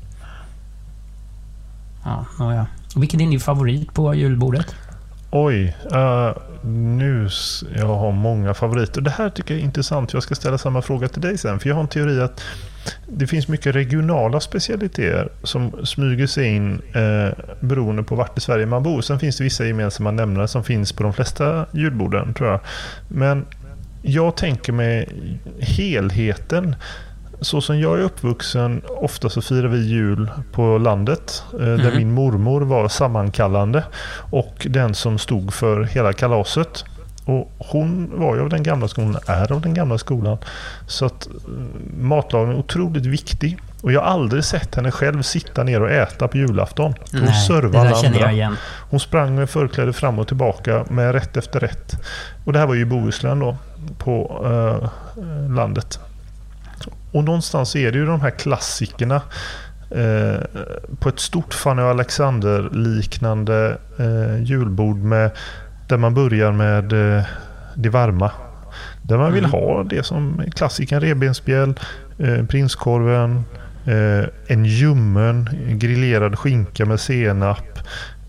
Ja, 2.04 2.26
nåja. 2.40 2.68
Vilken 2.96 3.22
är 3.22 3.30
din 3.30 3.40
favorit 3.40 3.94
på 3.94 4.14
julbordet? 4.16 4.76
Oj, 5.32 5.76
Uh, 5.86 6.38
nu... 6.68 7.30
Jag 7.76 7.86
har 7.86 8.12
många 8.12 8.54
favoriter. 8.54 9.02
Det 9.02 9.10
här 9.10 9.30
tycker 9.30 9.54
jag 9.54 9.62
är 9.62 9.66
intressant. 9.66 10.14
Jag 10.14 10.24
ska 10.24 10.36
ställa 10.36 10.58
samma 10.58 10.82
fråga 10.82 11.08
till 11.08 11.22
dig 11.22 11.38
sen. 11.38 11.60
För 11.60 11.70
jag 11.70 11.76
har 11.76 11.82
en 11.82 11.88
teori 11.88 12.22
att 12.22 12.44
det 13.08 13.28
finns 13.28 13.48
mycket 13.48 13.76
regionala 13.76 14.40
specialiteter 14.40 15.30
som 15.44 15.86
smyger 15.86 16.28
sig 16.28 16.56
in 16.56 16.82
eh, 16.94 17.44
beroende 17.60 18.04
på 18.04 18.16
vart 18.16 18.38
i 18.38 18.42
Sverige 18.42 18.66
man 18.66 18.84
bor. 18.84 19.02
Sen 19.02 19.20
finns 19.20 19.38
det 19.38 19.44
vissa 19.44 19.66
gemensamma 19.66 20.12
nämnare 20.12 20.48
som 20.48 20.64
finns 20.64 20.92
på 20.92 21.04
de 21.04 21.14
flesta 21.14 21.66
julborden 21.72 22.34
tror 22.34 22.50
jag. 22.50 22.60
Men 23.08 23.46
jag 24.02 24.38
tänker 24.38 24.74
mig 24.74 25.10
helheten. 25.60 26.76
Så 27.42 27.62
som 27.62 27.80
jag 27.80 28.00
är 28.00 28.04
uppvuxen, 28.04 28.82
ofta 29.02 29.30
så 29.30 29.42
firar 29.42 29.68
vi 29.68 29.78
jul 29.88 30.30
på 30.52 30.78
landet. 30.78 31.44
Eh, 31.54 31.60
där 31.60 31.78
Mhm. 31.90 31.98
min 31.98 32.12
mormor 32.14 32.62
var 32.62 32.88
sammankallande. 32.88 33.84
Och 34.32 34.68
den 34.70 34.96
som 34.96 35.18
stod 35.18 35.54
för 35.54 35.84
hela 35.84 36.14
kalaset. 36.14 36.86
Och 37.26 37.52
hon 37.58 38.12
var 38.20 38.36
ju 38.36 38.42
av 38.42 38.50
den 38.50 38.64
gamla 38.64 38.88
skolan, 38.88 39.18
är 39.28 39.52
av 39.52 39.62
den 39.62 39.74
gamla 39.74 39.98
skolan. 39.98 40.38
Så 40.88 41.06
att 41.06 41.28
eh, 41.28 41.34
matlagning 42.00 42.54
är 42.56 42.60
otroligt 42.60 43.06
viktig. 43.06 43.58
Och 43.82 43.92
jag 43.92 44.02
har 44.02 44.08
aldrig 44.08 44.44
sett 44.44 44.76
henne 44.76 44.92
själv 44.92 45.22
sitta 45.22 45.64
ner 45.64 45.82
och 45.82 45.92
äta 45.92 46.28
på 46.28 46.38
julafton. 46.38 46.94
Hon 47.12 47.22
det 47.22 47.34
servar 47.34 47.70
där 47.72 47.80
alla 47.80 48.08
andra. 48.08 48.32
igen. 48.32 48.56
Hon 48.90 49.00
sprang 49.00 49.36
med 49.36 49.50
förkläde 49.50 49.94
fram 49.94 50.20
och 50.20 50.28
tillbaka 50.28 50.86
med 50.90 51.12
rätt 51.12 51.38
efter 51.38 51.60
rätt. 51.60 51.96
Och 52.46 52.54
det 52.54 52.60
här 52.60 52.68
var 52.68 52.74
ju 52.74 52.82
i 52.82 52.86
Bohuslän 52.86 53.40
då, 53.40 53.58
på 53.98 54.42
eh, 54.46 54.90
landet. 55.56 56.00
Och 57.18 57.24
någonstans 57.24 57.76
är 57.76 57.92
det 57.92 57.98
ju 57.98 58.06
de 58.06 58.22
här 58.22 58.30
klassikerna 58.30 59.22
eh, 59.92 60.42
på 61.00 61.10
ett 61.10 61.20
stort 61.20 61.54
Fanny 61.54 61.82
och 61.82 61.90
Alexander-liknande 61.90 63.78
eh, 64.00 64.44
julbord 64.44 64.98
med, 64.98 65.32
där 65.88 65.98
man 65.98 66.14
börjar 66.14 66.52
med 66.52 67.18
eh, 67.18 67.24
det 67.76 67.90
varma. 67.90 68.32
Där 69.02 69.18
man 69.18 69.34
vill 69.34 69.46
Mm. 69.46 69.52
ha 69.52 69.84
det 69.84 70.04
som 70.06 70.44
klassikern 70.56 71.02
revbensspjäll, 71.02 71.74
eh, 72.18 72.46
prinskorven, 72.46 73.44
eh, 73.86 74.26
en 74.48 74.66
ljummen 74.66 75.50
grillerad 75.68 76.40
skinka 76.40 76.86
med 76.86 77.00
senap, 77.00 77.80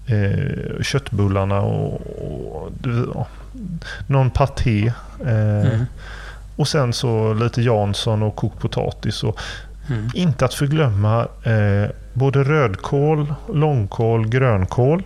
eh, 0.07 0.83
köttbullarna 0.83 1.61
och, 1.61 2.01
och 2.01 2.71
ja, 3.15 3.27
någon 4.07 4.31
paté. 4.31 4.93
Eh, 5.27 5.67
Mm. 5.67 5.85
Och 6.59 6.69
sen 6.69 6.93
så 6.93 7.35
lite 7.35 7.63
Jansson 7.63 8.23
och 8.23 8.37
kokt 8.37 8.59
potatis. 8.61 9.23
Och 9.25 9.39
Mm. 9.91 10.09
inte 10.15 10.45
att 10.45 10.55
förglömma 10.55 11.21
eh, 11.43 11.91
både 12.13 12.45
rödkål, 12.45 13.35
långkål, 13.55 14.29
grönkål. 14.29 15.03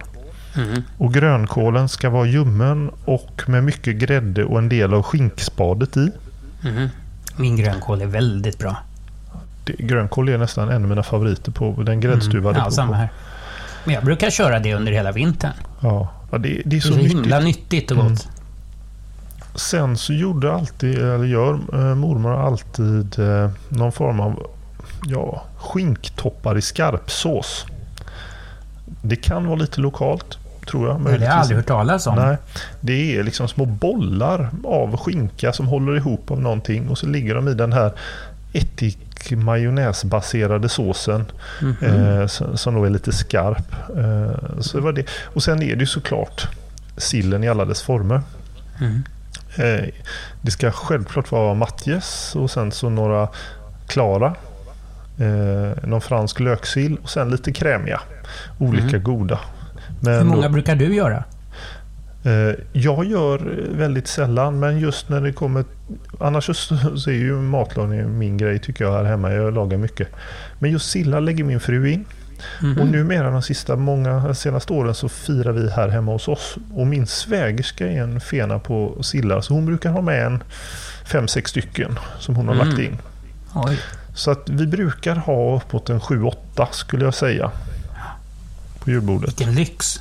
Mm. 0.57 0.83
Och 0.99 1.15
grönkålen 1.15 1.89
ska 1.89 2.11
vara 2.11 2.27
ljummen 2.27 2.91
och 3.05 3.43
med 3.47 3.65
mycket 3.65 3.97
grädde 3.97 4.45
och 4.45 4.59
en 4.59 4.69
del 4.69 4.95
av 4.95 5.03
skinkspadet 5.03 5.97
i. 5.97 6.11
Mm. 6.69 6.89
Min 7.37 7.57
grönkål 7.57 8.03
är 8.03 8.07
väldigt 8.07 8.59
bra. 8.59 8.77
Det, 9.65 9.73
grönkål 9.73 10.29
är 10.29 10.39
nästan 10.39 10.69
en 10.69 10.83
av 10.83 10.89
mina 10.89 11.03
favoriter 11.03 11.53
på 11.53 11.83
den 11.83 12.01
gräddstuvade. 12.01 12.59
Ja, 12.59 12.65
på- 12.65 12.71
samma 12.71 12.95
här. 12.97 13.09
Men 13.85 13.95
jag 13.95 14.05
brukar 14.05 14.31
köra 14.31 14.59
det 14.59 14.75
under 14.75 14.93
hela 14.93 15.13
vintern. 15.13 15.53
Ja, 15.81 16.09
ja 16.33 16.39
det, 16.39 16.49
det 16.49 16.59
är 16.59 16.63
Det 16.65 16.77
är 16.77 16.81
så 16.81 16.89
så 16.89 16.95
nyttigt. 16.95 17.13
himla 17.13 17.41
nyttigt 17.41 17.91
och 17.91 17.97
gott. 17.97 18.29
Mm. 19.53 19.59
Sen 19.59 19.97
så 19.97 20.13
gjorde 20.13 20.53
alltid, 20.53 20.99
eller 20.99 21.25
gör 21.25 21.53
eh, 21.73 21.95
mormor 21.95 22.47
alltid 22.47 23.19
eh, 23.19 23.51
någon 23.69 23.93
form 23.93 24.21
av 24.21 24.47
ja, 25.07 25.43
skinktoppar 25.59 26.59
i 26.59 26.63
skarpsås. 26.63 27.67
Det 29.03 29.17
kan 29.17 29.47
vara 29.47 29.57
lite 29.57 29.81
lokalt, 29.81 30.39
tror 30.71 30.89
jag. 30.89 31.01
Det 31.01 31.11
har 31.11 31.19
jag 31.19 31.29
aldrig 31.33 31.57
hört 31.57 31.67
talas 31.67 32.07
om. 32.07 32.15
Nej, 32.17 32.37
det 32.81 33.17
är 33.17 33.23
liksom 33.23 33.49
små 33.49 33.65
bollar 33.67 34.51
av 34.65 34.97
skinka 34.97 35.53
som 35.53 35.67
håller 35.67 35.97
ihop 35.97 36.31
av 36.31 36.41
någonting 36.41 36.89
och 36.89 36.99
så 36.99 37.07
ligger 37.07 37.35
de 37.35 37.49
i 37.49 37.55
den 37.55 37.73
här 37.73 37.93
majonnäsbaserade 39.37 40.69
såsen 40.69 41.25
Mhm. 41.61 41.77
eh, 41.81 42.27
som, 42.27 42.57
som 42.57 42.75
då 42.75 42.85
är 42.85 42.91
lite 42.91 43.13
skarp. 43.13 43.73
Eh, 43.97 44.61
så 44.61 44.77
det 44.77 44.83
var 44.85 44.93
det. 44.93 45.07
Och 45.25 45.43
sen 45.43 45.63
är 45.63 45.75
det 45.77 45.81
ju 45.81 45.87
såklart 45.87 46.49
sillen 46.97 47.45
i 47.45 47.49
alla 47.49 47.65
dess 47.65 47.83
former. 47.83 48.21
Mm. 48.81 49.03
Eh, 49.57 49.89
det 50.43 50.51
ska 50.51 50.71
självklart 50.73 51.31
vara 51.33 51.55
matjes 51.55 52.37
och 52.37 52.51
sen 52.51 52.73
så 52.73 52.89
några 52.89 53.29
klara. 53.89 54.35
Eh, 55.19 55.85
någon 55.89 56.01
fransk 56.01 56.41
löksill 56.41 56.97
och 57.03 57.11
sen 57.11 57.31
lite 57.31 57.53
krämiga. 57.53 58.01
Olika 58.59 58.99
goda. 58.99 59.41
Men 60.01 60.13
Mm. 60.15 60.27
Hur 60.27 60.35
många 60.37 60.49
då- 60.49 60.53
brukar 60.53 60.77
du 60.77 60.95
göra? 60.95 61.25
Eh, 62.25 62.55
Jag 62.73 63.05
gör 63.05 63.39
väldigt 63.77 64.07
sällan, 64.09 64.59
men 64.61 64.79
just 64.79 65.09
när 65.09 65.21
det 65.21 65.33
kommer... 65.33 65.65
Annars 66.21 66.45
så, 66.45 66.77
så 66.97 67.11
är 67.11 67.15
ju 67.15 67.33
matlagning 67.33 68.19
min 68.19 68.37
grej 68.37 68.59
tycker 68.59 68.85
jag 68.85 68.93
här 68.93 69.05
hemma. 69.05 69.33
Jag 69.33 69.55
lagar 69.55 69.79
mycket. 69.79 70.09
Men 70.59 70.71
just 70.71 70.91
sillar 70.91 71.21
lägger 71.21 71.45
min 71.45 71.61
fru 71.61 71.91
in. 71.91 72.05
Mhm. 72.63 72.79
Och 72.81 72.87
numera 72.87 73.31
de 73.31 73.43
sista 73.43 73.77
många, 73.77 74.35
senaste 74.35 74.73
åren 74.73 74.95
så 74.95 75.09
firar 75.09 75.53
vi 75.53 75.71
här 75.71 75.89
hemma 75.89 76.13
hos 76.13 76.29
oss. 76.29 76.57
Och 76.75 76.87
min 76.87 77.07
svägerska 77.07 77.87
är 77.89 78.03
en 78.03 78.21
fena 78.21 78.59
på 78.59 79.03
sillar. 79.03 79.41
Så 79.41 79.55
hon 79.55 79.67
brukar 79.67 79.91
ha 79.91 80.01
med 80.01 80.27
en 80.27 80.43
fem, 81.05 81.29
sex 81.29 81.51
stycken 81.51 81.99
som 82.19 82.37
hon 82.37 82.49
har 82.49 82.55
Mm. 82.55 82.69
lagt 82.69 82.79
in. 82.81 82.99
Oj. 83.55 83.79
Så 84.15 84.31
att 84.31 84.49
vi 84.49 84.67
brukar 84.67 85.17
ha 85.17 85.57
uppåt 85.57 85.91
en 85.91 86.01
sju, 86.01 86.23
åtta 86.25 86.69
skulle 86.73 87.05
jag 87.05 87.15
säga. 87.15 87.51
På 88.79 88.91
julbordet. 88.91 89.29
Vilken 89.41 89.55
lyx. 89.55 90.01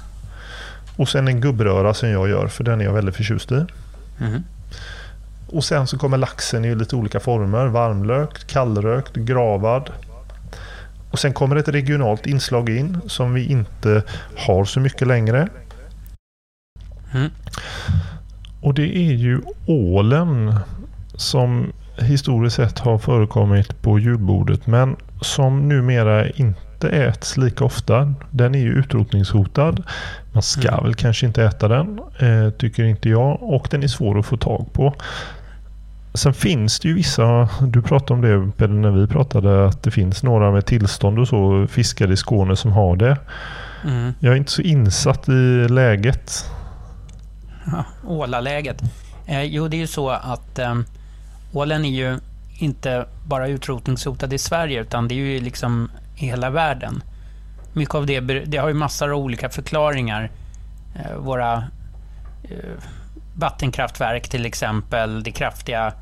Och 0.98 1.10
sen 1.10 1.27
en 1.27 1.41
gubbröra 1.41 1.93
som 1.93 2.10
jag 2.10 2.29
gör, 2.29 2.48
för 2.48 2.63
den 2.63 2.81
är 2.81 2.86
jag 2.86 2.93
väldigt 2.93 3.15
förtjust 3.15 3.51
i. 3.51 3.65
Mhm. 4.17 4.43
Och 5.48 5.63
sen 5.63 5.88
så 5.88 5.98
kommer 5.98 6.17
laxen 6.17 6.65
i 6.65 6.75
lite 6.75 6.95
olika 6.95 7.19
former. 7.19 7.65
Varmlökt, 7.67 8.48
kallrökt, 8.48 9.15
gravad. 9.15 9.89
Och 11.12 11.20
sen 11.20 11.34
kommer 11.34 11.56
ett 11.56 11.68
regionalt 11.68 12.25
inslag 12.25 12.70
in 12.70 12.98
som 13.08 13.34
vi 13.34 13.46
inte 13.46 14.03
har 14.38 14.65
så 14.65 14.80
mycket 14.80 15.08
längre. 15.08 15.48
Mm. 17.13 17.32
Och 18.62 18.74
det 18.74 18.98
är 18.98 19.13
ju 19.13 19.41
ålen 19.65 20.56
som 21.15 21.74
historiskt 21.98 22.56
sett 22.56 22.80
har 22.80 22.98
förekommit 22.98 23.82
på 23.82 24.00
julbordet 24.00 24.68
men 24.68 24.96
som 25.22 25.68
numera 25.70 26.30
inte 26.30 26.89
äts 26.89 27.38
lika 27.38 27.65
ofta. 27.65 28.13
Den 28.32 28.56
är 28.56 28.60
ju 28.60 28.74
utrotningshotad. 28.74 29.84
Man 30.32 30.44
ska 30.44 30.68
Mm. 30.68 30.84
väl 30.84 30.96
kanske 30.96 31.25
inte 31.25 31.44
äta 31.44 31.68
den, 31.68 32.00
eh, 32.20 32.50
tycker 32.50 32.84
inte 32.84 33.10
jag. 33.10 33.44
Och 33.44 33.68
den 33.72 33.84
är 33.84 33.88
svår 33.88 34.20
att 34.20 34.25
få 34.25 34.38
tag 34.38 34.74
på. 34.74 34.94
Sen 36.13 36.34
finns 36.34 36.80
det 36.80 36.88
ju 36.88 36.94
vissa, 36.94 37.50
du 37.62 37.82
pratade 37.82 38.13
om 38.13 38.22
det 38.22 38.58
Peder 38.58 38.74
när 38.74 38.91
vi 38.91 39.08
pratade, 39.08 39.68
att 39.68 39.84
det 39.84 39.91
finns 39.91 40.24
några 40.24 40.51
med 40.51 40.65
tillstånd 40.65 41.20
och 41.20 41.27
så 41.27 41.68
fiskare 41.68 42.13
i 42.13 42.18
Skåne 42.18 42.56
som 42.56 42.72
har 42.72 42.96
det. 42.96 43.18
Mm. 43.84 44.13
Jag 44.20 44.34
är 44.34 44.38
inte 44.38 44.51
så 44.51 44.62
insatt 44.62 45.30
i 45.30 45.68
läget. 45.70 46.51
Ja, 47.65 47.86
ålaläget. 48.08 48.82
Eh, 49.25 49.44
jo, 49.44 49.68
det 49.68 49.77
är 49.77 49.80
ju 49.82 49.88
så 49.88 50.10
att 50.10 50.60
eh, 50.60 50.75
ålen 51.53 51.86
är 51.86 51.89
ju 51.89 52.20
inte 52.60 53.06
bara 53.27 53.48
utrotningshotad 53.48 54.34
i 54.34 54.38
Sverige, 54.38 54.82
utan 54.82 55.08
det 55.08 55.13
är 55.13 55.18
ju 55.18 55.39
liksom 55.39 55.91
i 56.15 56.25
hela 56.25 56.50
världen. 56.50 57.03
Mycket 57.74 57.96
av 57.96 58.06
det, 58.06 58.20
det 58.20 58.58
har 58.58 58.68
ju 58.68 58.74
massor 58.74 59.12
av 59.12 59.18
olika 59.18 59.50
förklaringar. 59.50 60.32
Eh, 60.96 61.18
våra 61.18 61.53
eh, 62.44 62.84
vattenkraftverk 63.41 64.29
till 64.29 64.45
exempel, 64.45 65.24
de 65.24 65.31
kraftiga 65.31 65.93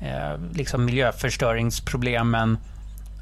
eh, 0.00 0.40
liksom 0.52 0.84
miljöförstöringsproblemen. 0.84 2.58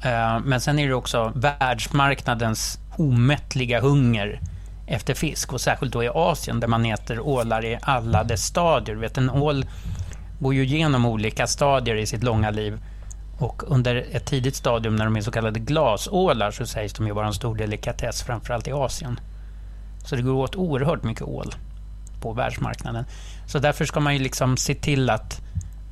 Eh, 0.03 0.39
men 0.39 0.61
sen 0.61 0.79
är 0.79 0.87
det 0.87 0.93
också 0.93 1.31
världsmarknadens 1.35 2.79
omättliga 2.97 3.81
hunger 3.81 4.39
efter 4.87 5.13
fisk 5.13 5.53
och 5.53 5.61
särskilt 5.61 5.93
då 5.93 6.03
i 6.03 6.09
Asien 6.13 6.59
där 6.59 6.67
man 6.67 6.85
äter 6.85 7.19
ålar 7.19 7.65
i 7.65 7.77
alla 7.81 8.23
dess 8.23 8.45
stadier. 8.45 8.95
Vet, 8.95 9.17
en 9.17 9.29
ål 9.29 9.65
går 10.39 10.53
ju 10.53 10.63
igenom 10.63 11.05
olika 11.05 11.47
stadier 11.47 11.95
i 11.95 12.05
sitt 12.05 12.23
långa 12.23 12.49
liv 12.49 12.79
och 13.39 13.63
under 13.67 14.05
ett 14.11 14.25
tidigt 14.25 14.55
stadium 14.55 14.95
när 14.95 15.05
de 15.05 15.15
är 15.15 15.21
så 15.21 15.31
kallade 15.31 15.59
glasålar 15.59 16.51
så 16.51 16.65
sägs 16.65 16.93
de 16.93 17.07
ju 17.07 17.13
vara 17.13 17.27
en 17.27 17.33
stor 17.33 17.55
delikatess 17.55 18.23
framförallt 18.23 18.67
i 18.67 18.71
Asien. 18.71 19.19
Så 20.05 20.15
det 20.15 20.21
går 20.21 20.33
åt 20.33 20.55
oerhört 20.55 21.03
mycket 21.03 21.23
ål 21.23 21.55
på 22.21 22.33
världsmarknaden. 22.33 23.05
Så 23.45 23.59
därför 23.59 23.85
ska 23.85 23.99
man 23.99 24.13
ju 24.13 24.19
liksom 24.19 24.57
se 24.57 24.75
till 24.75 25.09
att 25.09 25.41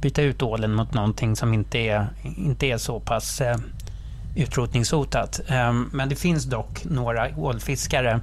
byta 0.01 0.21
ut 0.21 0.41
ålen 0.41 0.73
mot 0.73 0.93
någonting 0.93 1.35
som 1.35 1.53
inte 1.53 1.77
är, 1.77 2.07
inte 2.23 2.65
är 2.65 2.77
så 2.77 2.99
pass 2.99 3.41
eh, 3.41 3.57
utrotningshotat. 4.35 5.41
Ehm, 5.47 5.89
men 5.93 6.09
det 6.09 6.15
finns 6.15 6.45
dock 6.45 6.83
några 6.83 7.37
ålfiskare 7.37 8.19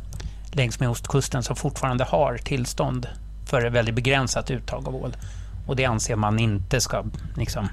längs 0.53 0.81
med 0.81 0.89
ostkusten 0.89 1.43
som 1.43 1.57
fortfarande 1.57 2.05
har 2.05 2.37
tillstånd 2.37 3.09
för 3.47 3.65
ett 3.65 3.73
väldigt 3.73 3.95
begränsat 3.95 4.51
uttag 4.51 4.89
av 4.89 4.97
ål. 4.97 5.17
Och 5.67 5.77
det 5.77 5.85
anser 5.85 6.17
man 6.17 6.39
inte 6.39 6.81
ska 6.81 7.05
liksom, 7.37 7.69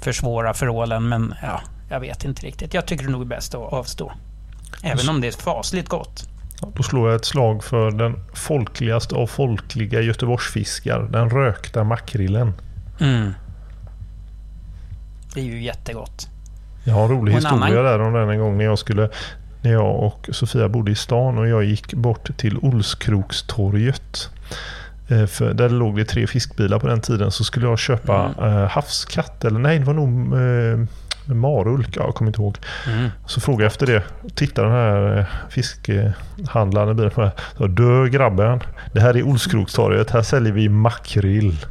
försvåra 0.00 0.54
för 0.54 0.68
ålen, 0.68 1.08
men 1.08 1.34
ja, 1.42 1.60
jag 1.90 2.00
vet 2.00 2.24
inte 2.24 2.46
riktigt. 2.46 2.74
Jag 2.74 2.86
tycker 2.86 3.04
det 3.04 3.10
nog 3.10 3.22
är 3.22 3.26
bäst 3.26 3.54
att 3.54 3.72
avstå. 3.72 4.12
Även 4.82 5.08
om 5.08 5.20
det 5.20 5.28
är 5.28 5.32
fasligt 5.32 5.88
gott. 5.88 6.28
Då 6.74 6.82
slår 6.82 7.08
jag 7.10 7.16
ett 7.16 7.24
slag 7.24 7.64
för 7.64 7.90
den 7.90 8.14
folkligaste 8.34 9.14
av 9.14 9.26
folkliga 9.26 10.00
Göteborgsfiskar. 10.00 11.08
Den 11.12 11.30
rökta 11.30 11.84
makrillen. 11.84 12.52
Mm. 13.00 13.30
Det 15.34 15.40
är 15.40 15.44
ju 15.44 15.62
jättegott. 15.62 16.28
Jag 16.84 16.94
har 16.94 17.04
en 17.04 17.10
rolig 17.10 17.32
en 17.32 17.36
historia 17.38 17.64
annan- 17.64 17.84
där 17.84 18.00
om 18.00 18.12
den 18.12 18.30
en 18.30 18.38
gång 18.38 18.58
när 18.58 18.64
jag 18.64 18.78
skulle 18.78 19.08
när 19.62 19.72
jag 19.72 19.96
och 20.02 20.28
Sofia 20.32 20.68
bodde 20.68 20.90
i 20.90 20.94
stan 20.94 21.38
och 21.38 21.48
jag 21.48 21.64
gick 21.64 21.94
bort 21.94 22.28
till 22.36 22.58
Olskrokstorget. 22.62 24.28
Eh, 25.08 25.26
För 25.26 25.54
där 25.54 25.68
låg 25.68 25.96
det 25.96 26.04
tre 26.04 26.26
fiskbilar 26.26 26.78
på 26.78 26.86
den 26.86 27.00
tiden. 27.00 27.30
Så 27.30 27.44
skulle 27.44 27.66
jag 27.66 27.78
köpa 27.78 28.34
eh, 28.38 28.68
havskatt. 28.70 29.44
Eller 29.44 29.58
nej, 29.58 29.78
det 29.78 29.84
var 29.84 29.94
nog 29.94 30.34
eh, 30.34 30.86
marulk. 31.34 31.96
Ja, 31.96 32.02
jag 32.04 32.14
kommer 32.14 32.28
inte 32.28 32.42
ihåg. 32.42 32.58
Mm. 32.86 33.08
Så 33.26 33.40
frågade 33.40 33.64
jag 33.64 33.70
efter 33.70 33.86
det. 33.86 34.02
Tittade 34.34 34.68
den 34.68 34.76
här 34.76 35.18
eh, 35.18 35.26
fiskhandlaren 35.50 36.90
i 36.90 36.94
bilen 36.94 37.10
på 37.10 37.20
mig. 37.20 37.30
Så, 37.56 37.66
Du 37.66 38.10
grabben, 38.10 38.60
det 38.92 39.00
här 39.00 39.16
är 39.16 39.22
Olskrokstorget. 39.22 40.10
Här 40.10 40.22
säljer 40.22 40.52
vi 40.52 40.68
makrill. 40.68 41.56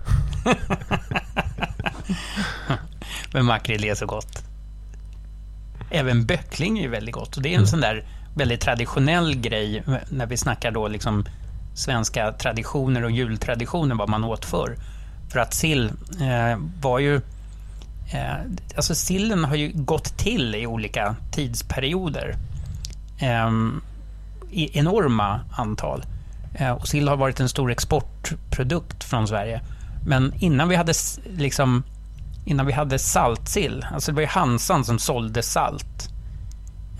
Men 3.33 3.45
makrill 3.45 3.83
är 3.85 3.95
så 3.95 4.05
gott. 4.05 4.43
Även 5.91 6.25
böckling 6.25 6.77
är 6.77 6.83
ju 6.83 6.89
väldigt 6.89 7.15
gott. 7.15 7.37
Och 7.37 7.43
det 7.43 7.53
är 7.53 7.59
en 7.59 7.67
sån 7.67 7.81
där 7.81 8.03
väldigt 8.35 8.61
traditionell 8.61 9.35
grej 9.35 9.83
när 10.09 10.25
vi 10.25 10.37
snackar 10.37 10.71
då 10.71 10.87
liksom 10.87 11.25
svenska 11.73 12.31
traditioner 12.31 13.03
och 13.03 13.11
jultraditioner, 13.11 13.95
vad 13.95 14.09
man 14.09 14.23
åt 14.23 14.45
förr. 14.45 14.75
För 15.29 15.39
att 15.39 15.53
sill 15.53 15.91
eh, 16.21 16.59
var 16.81 16.99
ju... 16.99 17.21
Eh, 18.11 18.35
alltså 18.75 18.95
sillen 18.95 19.43
har 19.43 19.55
ju 19.55 19.71
gått 19.73 20.17
till 20.17 20.55
i 20.55 20.67
olika 20.67 21.15
tidsperioder. 21.31 22.35
Eh, 23.19 23.49
I 24.51 24.79
enorma 24.79 25.39
antal. 25.51 26.03
Eh, 26.53 26.71
och 26.71 26.87
sill 26.87 27.07
har 27.07 27.17
varit 27.17 27.39
en 27.39 27.49
stor 27.49 27.71
exportprodukt 27.71 29.03
från 29.03 29.27
Sverige. 29.27 29.61
Men 30.05 30.33
innan 30.39 30.69
vi 30.69 30.75
hade 30.75 30.93
liksom 31.29 31.83
innan 32.45 32.65
vi 32.65 32.73
hade 32.73 32.99
saltsill. 32.99 33.85
Alltså 33.93 34.11
det 34.11 34.15
var 34.15 34.21
ju 34.21 34.27
Hansan 34.27 34.85
som 34.85 34.99
sålde 34.99 35.43
salt. 35.43 36.09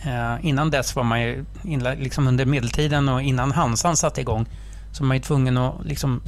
Eh, 0.04 0.45
innan 0.45 0.69
dess 0.69 0.95
var 0.95 1.04
man 1.04 1.22
ju, 1.22 1.45
liksom 1.98 2.28
under 2.28 2.45
medeltiden 2.45 3.10
och 3.10 3.22
innan 3.22 3.52
Hansan 3.52 3.95
satte 3.95 4.22
igång, 4.22 4.45
så 4.91 5.04
var 5.04 5.08
man 5.08 5.17
ju 5.17 5.24
tvungen 5.24 5.58
att 5.58 5.86
liksom 5.86 6.22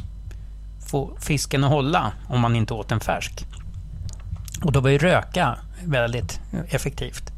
få 0.91 1.17
fisken 1.19 1.63
att 1.63 1.69
hålla 1.69 2.11
om 2.27 2.41
man 2.41 2.55
inte 2.55 2.73
åt 2.73 2.89
den 2.89 2.99
färsk. 2.99 3.45
Och 4.63 4.71
då 4.71 4.79
var 4.79 4.89
ju 4.89 4.97
röka 4.97 5.57
väldigt 5.85 6.39
effektivt. 6.67 7.31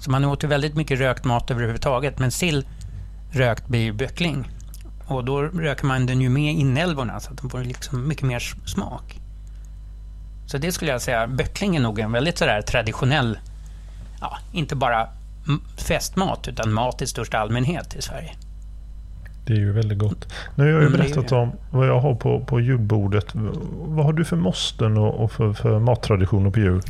Så 0.00 0.10
man 0.10 0.24
åt 0.24 0.44
ju 0.44 0.48
väldigt 0.48 0.74
mycket 0.74 0.98
rökt 0.98 1.24
mat 1.24 1.50
överhuvudtaget, 1.50 2.18
men 2.18 2.30
sill 2.30 2.66
rökt 3.30 3.68
blir 3.68 3.80
ju 3.80 3.92
böckling. 3.92 4.50
Och 5.06 5.24
då 5.24 5.42
röker 5.42 5.86
man 5.86 6.06
den 6.06 6.20
ju 6.20 6.28
med 6.28 6.54
inälvorna 6.54 7.20
så 7.20 7.32
att 7.32 7.38
de 7.38 7.50
får 7.50 7.64
liksom 7.64 8.08
mycket 8.08 8.24
mer 8.24 8.38
smak. 8.66 9.20
Så 10.46 10.58
det 10.58 10.72
skulle 10.72 10.90
jag 10.90 11.02
säga, 11.02 11.26
böckling 11.26 11.76
är 11.76 11.80
nog 11.80 11.98
en 11.98 12.12
väldigt 12.12 12.38
sådär 12.38 12.62
traditionell, 12.62 13.38
ja, 14.20 14.38
inte 14.52 14.76
bara 14.76 15.08
festmat, 15.76 16.48
utan 16.48 16.72
mat 16.72 17.02
i 17.02 17.06
största 17.06 17.38
allmänhet 17.38 17.94
i 17.94 18.02
Sverige. 18.02 18.34
Det 19.46 19.52
är 19.52 19.58
ju 19.58 19.72
väldigt 19.72 19.98
gott. 19.98 20.32
Nu 20.54 20.64
har 20.64 20.70
jag 20.70 20.80
ju 20.80 20.86
Mm, 20.86 20.98
berättat 20.98 21.32
om 21.32 21.52
vad 21.70 21.88
jag 21.88 22.00
har 22.00 22.14
på, 22.14 22.40
på 22.40 22.60
julbordet. 22.60 23.26
Vad 23.72 24.04
har 24.04 24.12
du 24.12 24.24
för 24.24 24.36
måsten 24.36 24.96
och, 24.96 25.24
och 25.24 25.32
för, 25.32 25.52
för 25.52 25.78
mattraditioner 25.78 26.50
på 26.50 26.58
jul? 26.60 26.82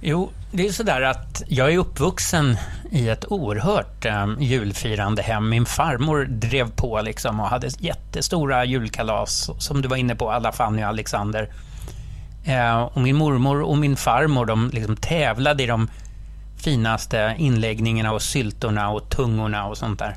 Jo, 0.00 0.30
det 0.52 0.66
är 0.66 0.72
sådär 0.72 1.02
att 1.02 1.42
jag 1.48 1.72
är 1.72 1.78
uppvuxen 1.78 2.56
i 2.90 3.08
ett 3.08 3.24
oerhört 3.32 4.04
eh, 4.04 4.26
julfirande 4.40 5.22
hem. 5.22 5.48
Min 5.48 5.66
farmor 5.66 6.24
drev 6.24 6.70
på 6.70 7.00
liksom 7.00 7.40
och 7.40 7.48
hade 7.48 7.68
jättestora 7.78 8.64
julkalas, 8.64 9.50
som 9.58 9.82
du 9.82 9.88
var 9.88 9.96
inne 9.96 10.14
på, 10.14 10.30
alla 10.30 10.52
Fanny 10.52 10.82
och 10.82 10.88
Alexander. 10.88 11.48
Eh, 12.44 12.80
och 12.82 13.00
min 13.00 13.16
mormor 13.16 13.62
och 13.62 13.78
min 13.78 13.96
farmor, 13.96 14.46
de 14.46 14.70
liksom 14.72 14.96
tävlade 14.96 15.62
i 15.62 15.66
de 15.66 15.88
finaste 16.56 17.34
inläggningarna 17.38 18.12
och 18.12 18.22
syltorna 18.22 18.90
och 18.90 19.10
tungorna 19.10 19.66
och 19.66 19.78
sånt 19.78 19.98
där. 19.98 20.16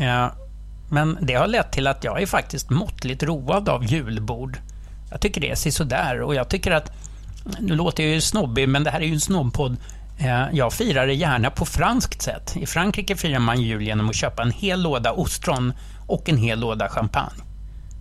Eh, 0.00 0.28
men 0.90 1.18
det 1.20 1.34
har 1.34 1.46
lett 1.46 1.72
till 1.72 1.86
att 1.86 2.04
jag 2.04 2.22
är 2.22 2.26
faktiskt 2.26 2.70
måttligt 2.70 3.22
road 3.22 3.68
av 3.68 3.84
julbord. 3.84 4.58
Jag 5.10 5.20
tycker 5.20 5.40
det 5.40 5.50
är 5.50 5.70
sådär 5.70 6.20
och 6.20 6.34
jag 6.34 6.48
tycker 6.48 6.70
att 6.70 6.92
nu 7.60 7.74
låter 7.76 8.02
jag 8.02 8.12
ju 8.12 8.20
snobbig, 8.20 8.68
men 8.68 8.84
det 8.84 8.90
här 8.90 9.00
är 9.00 9.04
ju 9.06 9.12
en 9.14 9.20
snobbpodd. 9.20 9.76
Eh, 10.18 10.44
Jag 10.52 10.72
firar 10.72 11.06
det 11.06 11.14
gärna 11.14 11.50
på 11.50 11.64
franskt 11.66 12.22
sätt. 12.22 12.56
I 12.56 12.66
Frankrike 12.66 13.16
firar 13.16 13.38
man 13.38 13.60
jul 13.62 13.82
genom 13.82 14.08
att 14.08 14.14
köpa 14.16 14.42
en 14.42 14.50
hel 14.50 14.82
låda 14.82 15.12
ostron 15.12 15.72
och 16.06 16.28
en 16.28 16.36
hel 16.36 16.60
låda 16.60 16.88
champagne. 16.88 17.42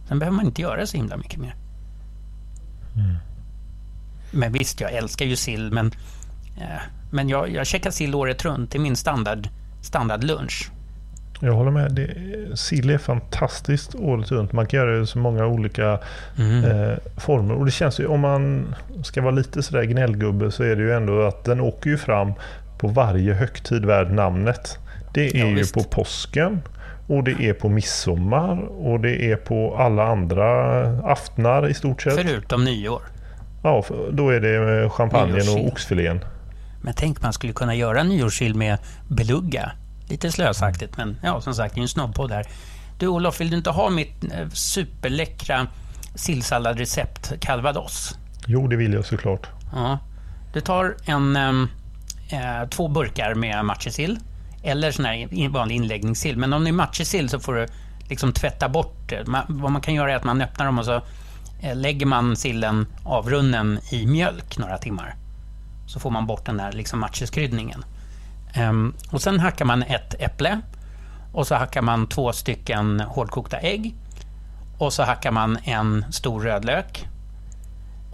Sen 0.07 0.19
behöver 0.19 0.35
man 0.35 0.45
inte 0.45 0.61
göra 0.61 0.85
så 0.87 0.97
himla 0.97 1.17
mycket 1.17 1.39
mer. 1.39 1.55
Men 4.31 4.51
visst, 4.53 4.81
jag 4.81 4.93
älskar 4.93 5.25
ju 5.25 5.35
sill, 5.35 5.71
men, 5.71 5.91
eh, 6.57 6.81
men 7.11 7.29
jag, 7.29 7.49
jag 7.49 7.67
käkar 7.67 7.91
sill 7.91 8.15
året 8.15 8.45
runt. 8.45 8.71
Det 8.71 8.77
är 8.77 8.79
min 8.81 8.95
standard, 8.95 9.49
standardlunch. 9.81 10.69
Jag 11.39 11.53
håller 11.53 11.71
med. 11.71 11.91
Det, 11.91 12.09
sill 12.57 12.89
är 12.89 12.97
fantastiskt 12.97 13.95
året 13.95 14.31
runt. 14.31 14.51
Man 14.53 14.65
kan 14.65 14.79
göra 14.79 14.91
det 14.95 15.01
i 15.03 15.05
så 15.05 15.19
många 15.19 15.45
olika 15.45 15.91
eh, 16.37 16.97
former. 17.17 17.53
Och 17.53 17.65
det 17.65 17.71
känns 17.71 17.99
ju, 17.99 18.05
om 18.05 18.19
man 18.19 18.75
ska 19.03 19.21
vara 19.21 19.31
lite 19.31 19.63
sådär 19.63 19.83
gnällgubbe 19.83 20.51
så 20.51 20.63
är 20.63 20.75
det 20.75 20.81
ju 20.81 20.91
ändå 20.93 21.21
att 21.21 21.43
den 21.43 21.61
åker 21.61 21.89
ju 21.89 21.97
fram 21.97 22.33
på 22.79 22.87
varje 22.87 23.33
högtid 23.33 23.85
värd 23.85 24.11
namnet. 24.11 24.77
Det 25.13 25.27
är 25.27 25.37
Ja, 25.39 25.45
ju 25.45 25.55
visst. 25.55 25.73
på 25.73 25.83
påsken 25.83 26.61
och 27.07 27.23
det 27.23 27.31
är 27.49 27.53
på 27.53 27.69
midsommar 27.69 28.57
och 28.67 28.99
det 28.99 29.31
är 29.31 29.35
på 29.35 29.75
alla 29.77 30.03
andra 30.07 30.81
aftnar 31.11 31.69
i 31.69 31.73
stort 31.73 32.01
sett. 32.01 32.13
Förutom 32.13 32.63
nyår. 32.63 33.01
Ja, 33.63 33.83
då 34.11 34.29
är 34.29 34.39
det 34.39 34.83
eh, 34.83 34.89
champagnen 34.89 35.49
och 35.49 35.67
oxfilén. 35.67 36.19
Men 36.83 36.93
tänk 36.97 37.21
man 37.21 37.33
skulle 37.33 37.53
kunna 37.53 37.75
göra 37.75 38.03
nyårssill 38.03 38.55
med 38.55 38.77
beluga. 39.07 39.71
Lite 40.09 40.31
slösaktigt, 40.31 40.97
men 40.97 41.17
ja, 41.23 41.41
som 41.41 41.53
sagt, 41.53 41.75
det 41.75 41.79
är 41.79 41.81
en 41.81 41.87
snobbpodd 41.87 42.31
här. 42.31 42.45
Du 42.99 43.07
Olof, 43.07 43.41
vill 43.41 43.49
du 43.49 43.57
inte 43.57 43.69
ha 43.69 43.89
mitt 43.89 44.23
eh, 44.23 44.49
superläckra 44.49 45.67
sillsalladrecept 46.15 47.33
calvados? 47.39 48.17
Jo, 48.47 48.67
det 48.67 48.75
vill 48.75 48.93
jag 48.93 49.05
såklart. 49.05 49.47
Ja. 49.73 49.99
Du 50.53 50.61
tar 50.61 50.95
en, 51.05 51.35
ehm, 51.35 51.67
eh, 52.29 52.69
två 52.69 52.87
burkar 52.87 53.35
med 53.35 53.65
matjessill 53.65 54.19
eller 54.63 54.91
sån 54.91 55.05
här 55.05 55.49
vanlig 55.49 55.75
inläggningssill. 55.75 56.37
Men 56.37 56.53
om 56.53 56.63
det 56.63 56.69
är 56.69 56.73
matjessill 56.73 57.29
så 57.29 57.39
får 57.39 57.53
du 57.53 57.67
liksom 58.09 58.33
tvätta 58.33 58.69
bort 58.69 59.09
det. 59.09 59.27
Man, 59.27 59.43
vad 59.47 59.71
man 59.71 59.81
kan 59.81 59.93
göra 59.93 60.11
är 60.11 60.15
att 60.15 60.23
man 60.23 60.41
öppnar 60.41 60.65
dem 60.65 60.79
och 60.79 60.85
så 60.85 61.01
eh, 61.61 61.75
lägger 61.75 62.05
man 62.05 62.35
sillen 62.35 62.87
avrunnen 63.03 63.79
i 63.91 64.05
mjölk 64.07 64.57
några 64.57 64.77
timmar. 64.77 65.15
Så 65.87 65.99
får 65.99 66.11
man 66.11 66.27
bort 66.27 66.45
den 66.45 66.57
där 66.57 66.71
liksom 66.71 66.99
matjeskryddningen. 66.99 67.85
Ehm, 68.57 68.93
och 69.11 69.21
sen 69.21 69.39
hackar 69.39 69.65
man 69.65 69.83
ett 69.83 70.15
äpple 70.19 70.61
och 71.33 71.47
så 71.47 71.55
hackar 71.55 71.81
man 71.81 72.07
två 72.07 72.33
stycken 72.33 72.99
hårdkokta 72.99 73.57
ägg. 73.57 73.95
Och 74.77 74.93
så 74.93 75.03
hackar 75.03 75.31
man 75.31 75.57
en 75.63 76.05
stor 76.11 76.41
rödlök 76.41 77.07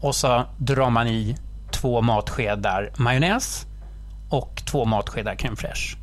och 0.01 0.15
så 0.15 0.45
drar 0.57 0.89
man 0.89 1.07
i 1.07 1.37
två 1.71 2.01
matskedar 2.01 2.91
majonnäs 2.97 3.65
och 4.29 4.61
två 4.65 4.85
matskedar 4.85 5.35
crème 5.35 5.55
fraîche. 5.55 5.97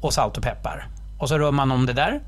Och 0.00 0.14
salt 0.14 0.36
och 0.36 0.42
peppar. 0.42 0.88
Och 1.18 1.28
så 1.28 1.38
rör 1.38 1.52
man 1.52 1.70
om 1.70 1.86
det 1.86 1.92
där. 1.92 2.20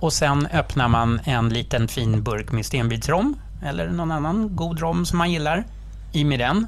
Och 0.00 0.12
sen 0.12 0.46
öppnar 0.52 0.88
man 0.88 1.20
en 1.24 1.48
liten 1.48 1.88
fin 1.88 2.22
burk 2.22 2.52
med 2.52 2.66
stenbitsrom 2.66 3.40
eller 3.64 3.88
någon 3.88 4.10
annan 4.10 4.56
god 4.56 4.80
rom 4.80 5.06
som 5.06 5.18
man 5.18 5.32
gillar. 5.32 5.64
I 6.12 6.24
med 6.24 6.38
den. 6.38 6.66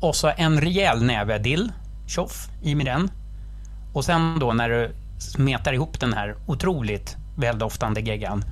Och 0.00 0.16
så 0.16 0.32
en 0.36 0.60
rejäl 0.60 1.02
näve 1.02 1.38
dill, 1.38 1.72
tjoff, 2.06 2.48
i 2.62 2.74
med 2.74 2.86
den. 2.86 3.10
Och 3.92 4.04
sen 4.04 4.38
då 4.38 4.52
när 4.52 4.68
du 4.68 4.94
smetar 5.18 5.72
ihop 5.72 6.00
den 6.00 6.12
här 6.12 6.36
otroligt 6.46 7.16
väldoftande 7.36 8.00
geggan 8.00 8.44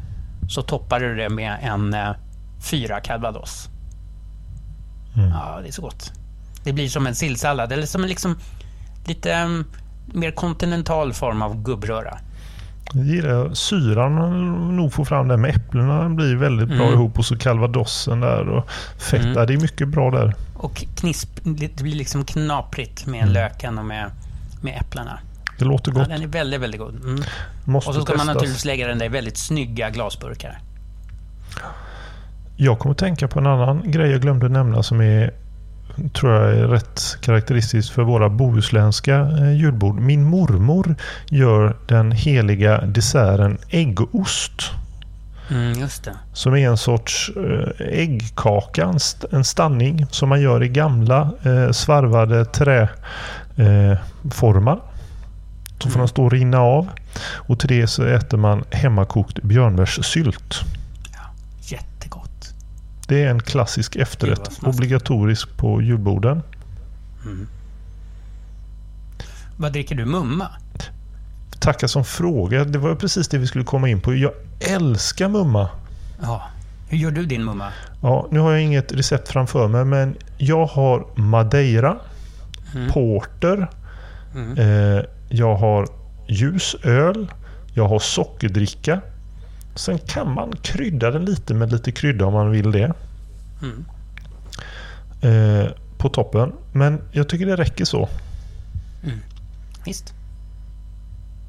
så 0.49 0.62
toppar 0.62 1.01
du 1.01 1.17
det 1.17 1.29
med 1.29 1.59
en 1.62 1.95
eh, 1.95 2.11
fyra 2.71 3.01
calvados. 3.01 3.69
Ja, 5.15 5.59
det 5.62 5.69
är 5.69 5.73
så 5.73 5.83
gott. 5.83 6.12
Det 6.65 6.73
blir 6.73 6.88
som 6.88 7.07
en 7.07 7.15
sillsallad, 7.15 7.73
eller 7.73 7.87
som 7.87 8.03
en 8.03 8.09
liksom 8.09 8.37
lite 9.07 9.33
mm, 9.33 9.65
mer 10.07 10.31
kontinental 10.31 11.12
form 11.12 11.43
av 11.43 11.62
gubbröra. 11.62 12.19
Jag 12.95 13.05
gillar 13.05 13.55
syran 13.55 14.15
man 14.15 14.77
nog 14.77 14.93
får 14.93 15.05
fram 15.05 15.29
där 15.29 15.37
med 15.37 15.51
äpplena 15.57 16.09
blir 16.09 16.37
väldigt 16.37 16.69
bra 16.69 16.83
Mm. 16.87 16.93
ihop 16.95 17.19
och 17.19 17.25
så 17.25 17.37
calvadosen 17.39 18.21
där 18.21 18.49
och 18.49 18.71
fetta. 18.99 19.29
Mm. 19.29 19.47
Det 19.47 19.55
är 19.55 19.61
mycket 19.61 19.89
bra 19.89 20.11
där. 20.11 20.35
Och 20.55 20.85
knisp, 20.97 21.29
det 21.43 21.77
blir 21.83 21.95
liksom 21.95 22.25
knaprigt 22.25 23.07
med 23.07 23.29
löken 23.33 23.79
och 23.79 23.85
med, 23.85 24.11
med 24.63 24.77
äpplena. 24.81 25.19
Det 25.59 25.65
låter 25.65 25.93
Ja, 25.93 25.99
gott. 25.99 26.09
den 26.09 26.23
är 26.23 26.27
väldigt, 26.27 26.61
väldigt 26.61 26.81
god. 26.81 26.95
Mm. 27.05 27.23
Måste 27.65 27.89
Och 27.91 27.95
så 27.95 28.01
ska 28.03 28.13
man 28.13 28.19
testas. 28.19 28.35
naturligtvis 28.35 28.65
lägga 28.65 28.87
den 28.89 28.99
där 28.99 29.07
i 29.07 29.09
väldigt 29.09 29.37
snygga 29.37 29.91
glasburkar. 29.91 30.59
Jag 32.57 32.79
kommer 32.79 32.93
att 32.93 32.99
tänka 32.99 33.29
på 33.29 33.39
en 33.39 33.47
annan 33.47 33.91
grej 33.91 34.11
jag 34.11 34.21
glömde 34.21 34.49
nämna 34.49 34.83
som 34.83 35.01
är 35.01 35.31
tror 36.13 36.33
jag 36.33 36.55
är 36.59 36.69
rätt 36.69 37.17
karaktäristiskt 37.21 37.91
för 37.91 38.03
våra 38.03 38.29
bohuslänska 38.29 39.17
eh, 39.21 39.53
julbord. 39.57 39.99
Min 40.01 40.25
mormor 40.25 40.95
gör 41.29 41.77
den 41.89 42.13
heliga 42.13 42.81
desserten 42.81 43.59
äggost. 43.71 44.71
Mm. 45.51 45.89
Som 46.33 46.55
är 46.55 46.69
en 46.69 46.77
sorts 46.77 47.31
eh, 47.37 47.87
äggkaka, 47.99 48.85
en, 48.85 48.97
st- 48.97 49.27
en 49.31 49.45
stanning 49.45 50.07
som 50.11 50.29
man 50.29 50.41
gör 50.41 50.63
i 50.63 50.69
gamla 50.69 51.31
eh, 51.43 51.71
svarvade 51.71 52.45
träformar. 52.45 53.99
Formar. 54.31 54.79
så 55.79 55.89
får 55.91 55.99
den 55.99 56.09
stå 56.09 56.25
och 56.25 56.33
rinna 56.33 56.59
av. 56.59 56.89
Och 57.35 57.59
till 57.59 57.69
det 57.69 57.87
så 57.87 58.05
äter 58.05 58.39
man 58.39 58.65
hemmakokt 58.71 59.43
björnbärssylt. 59.43 60.61
Det 63.12 63.22
är 63.22 63.31
en 63.31 63.40
klassisk 63.40 63.96
efterrätt. 63.96 64.59
Obligatorisk 64.62 65.57
på 65.57 65.83
julborden. 65.83 66.42
Vad 69.57 69.72
dricker 69.72 69.94
du? 69.94 70.05
Mumma? 70.05 70.48
Tacka 71.61 71.88
som 71.88 72.05
fråga. 72.05 72.64
Det 72.64 72.79
var 72.79 72.94
precis 72.94 73.29
det 73.29 73.38
vi 73.38 73.46
skulle 73.46 73.64
komma 73.64 73.88
in 73.88 74.01
på. 74.01 74.14
Jag 74.14 74.33
älskar 74.61 75.29
mumma. 75.29 75.68
Ja. 76.22 76.42
Hur 76.88 76.98
gör 76.98 77.11
du 77.11 77.27
din 77.27 77.44
mumma? 77.44 77.68
Ja, 78.03 78.29
nu 78.31 78.38
har 78.40 78.53
jag 78.53 78.62
inget 78.62 78.92
recept 78.92 79.29
framför 79.29 79.68
mig 79.68 79.85
men 79.85 80.16
jag 80.38 80.66
har 80.66 81.07
madeira, 81.20 81.96
porter, 82.92 83.70
Mm. 84.35 84.59
eh, 84.59 85.05
jag 85.29 85.55
har 85.57 85.88
ljus 86.29 86.77
öl, 86.85 87.33
jag 87.75 87.88
har 87.88 87.98
sockerdricka. 87.98 89.01
Sen 89.75 89.99
kan 89.99 90.35
man 90.35 90.53
krydda 90.63 91.11
den 91.11 91.25
lite 91.25 91.55
med 91.55 91.73
lite 91.73 91.93
krydda 91.93 92.25
om 92.27 92.33
man 92.33 92.51
vill 92.51 92.71
det. 92.73 92.93
Mm. 93.63 93.85
Eh, 95.21 95.71
på 95.99 96.09
toppen. 96.09 96.53
Men 96.73 97.01
jag 97.13 97.29
tycker 97.29 97.47
det 97.47 97.57
räcker 97.57 97.85
så. 97.85 98.09
Visst. 99.85 100.15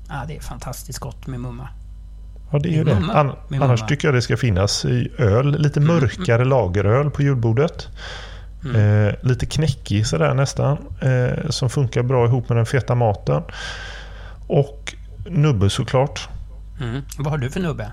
Ja, 0.09 0.23
det 0.27 0.35
är 0.37 0.41
fantastiskt 0.41 0.99
gott 0.99 1.27
med 1.27 1.39
mumma. 1.39 1.67
Ja, 2.51 2.59
det 2.59 2.69
är 2.69 2.73
ju 2.73 2.83
det. 2.83 2.95
An- 2.95 3.35
Med 3.49 3.61
annars 3.61 3.79
mumma. 3.79 3.87
tycker 3.89 4.07
jag 4.07 4.15
det 4.15 4.21
ska 4.21 4.37
finnas 4.37 4.85
i 4.85 5.11
öl. 5.17 5.59
Lite 5.61 5.79
mörkare 5.79 6.45
lageröl 6.45 7.09
på 7.11 7.21
julbordet. 7.21 7.87
Eh, 8.75 9.13
lite 9.21 9.45
knäckig 9.45 10.07
sådär 10.07 10.33
nästan. 10.33 10.77
Eh, 11.01 11.49
som 11.49 11.69
funkar 11.69 12.03
bra 12.03 12.25
ihop 12.25 12.49
med 12.49 12.57
den 12.57 12.65
feta 12.65 12.95
maten. 12.95 13.43
Och 14.47 14.93
nubbe 15.29 15.69
såklart. 15.69 16.29
Mm. 16.81 17.01
Vad 17.17 17.27
har 17.31 17.37
du 17.37 17.49
för 17.49 17.59
nubbe? 17.59 17.91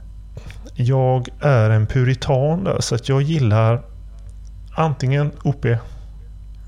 Jag 0.84 1.28
är 1.40 1.70
en 1.70 1.86
puritan 1.86 2.64
där, 2.64 2.80
så 2.80 2.94
att 2.94 3.08
jag 3.08 3.22
gillar 3.22 3.82
antingen 4.76 5.32
OP. 5.44 5.64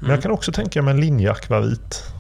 Men 0.01 0.11
jag 0.11 0.22
kan 0.22 0.31
också 0.31 0.53
tänka 0.53 0.83
mig 0.83 0.94
en 0.94 1.01
linjeakvavit. 1.01 2.12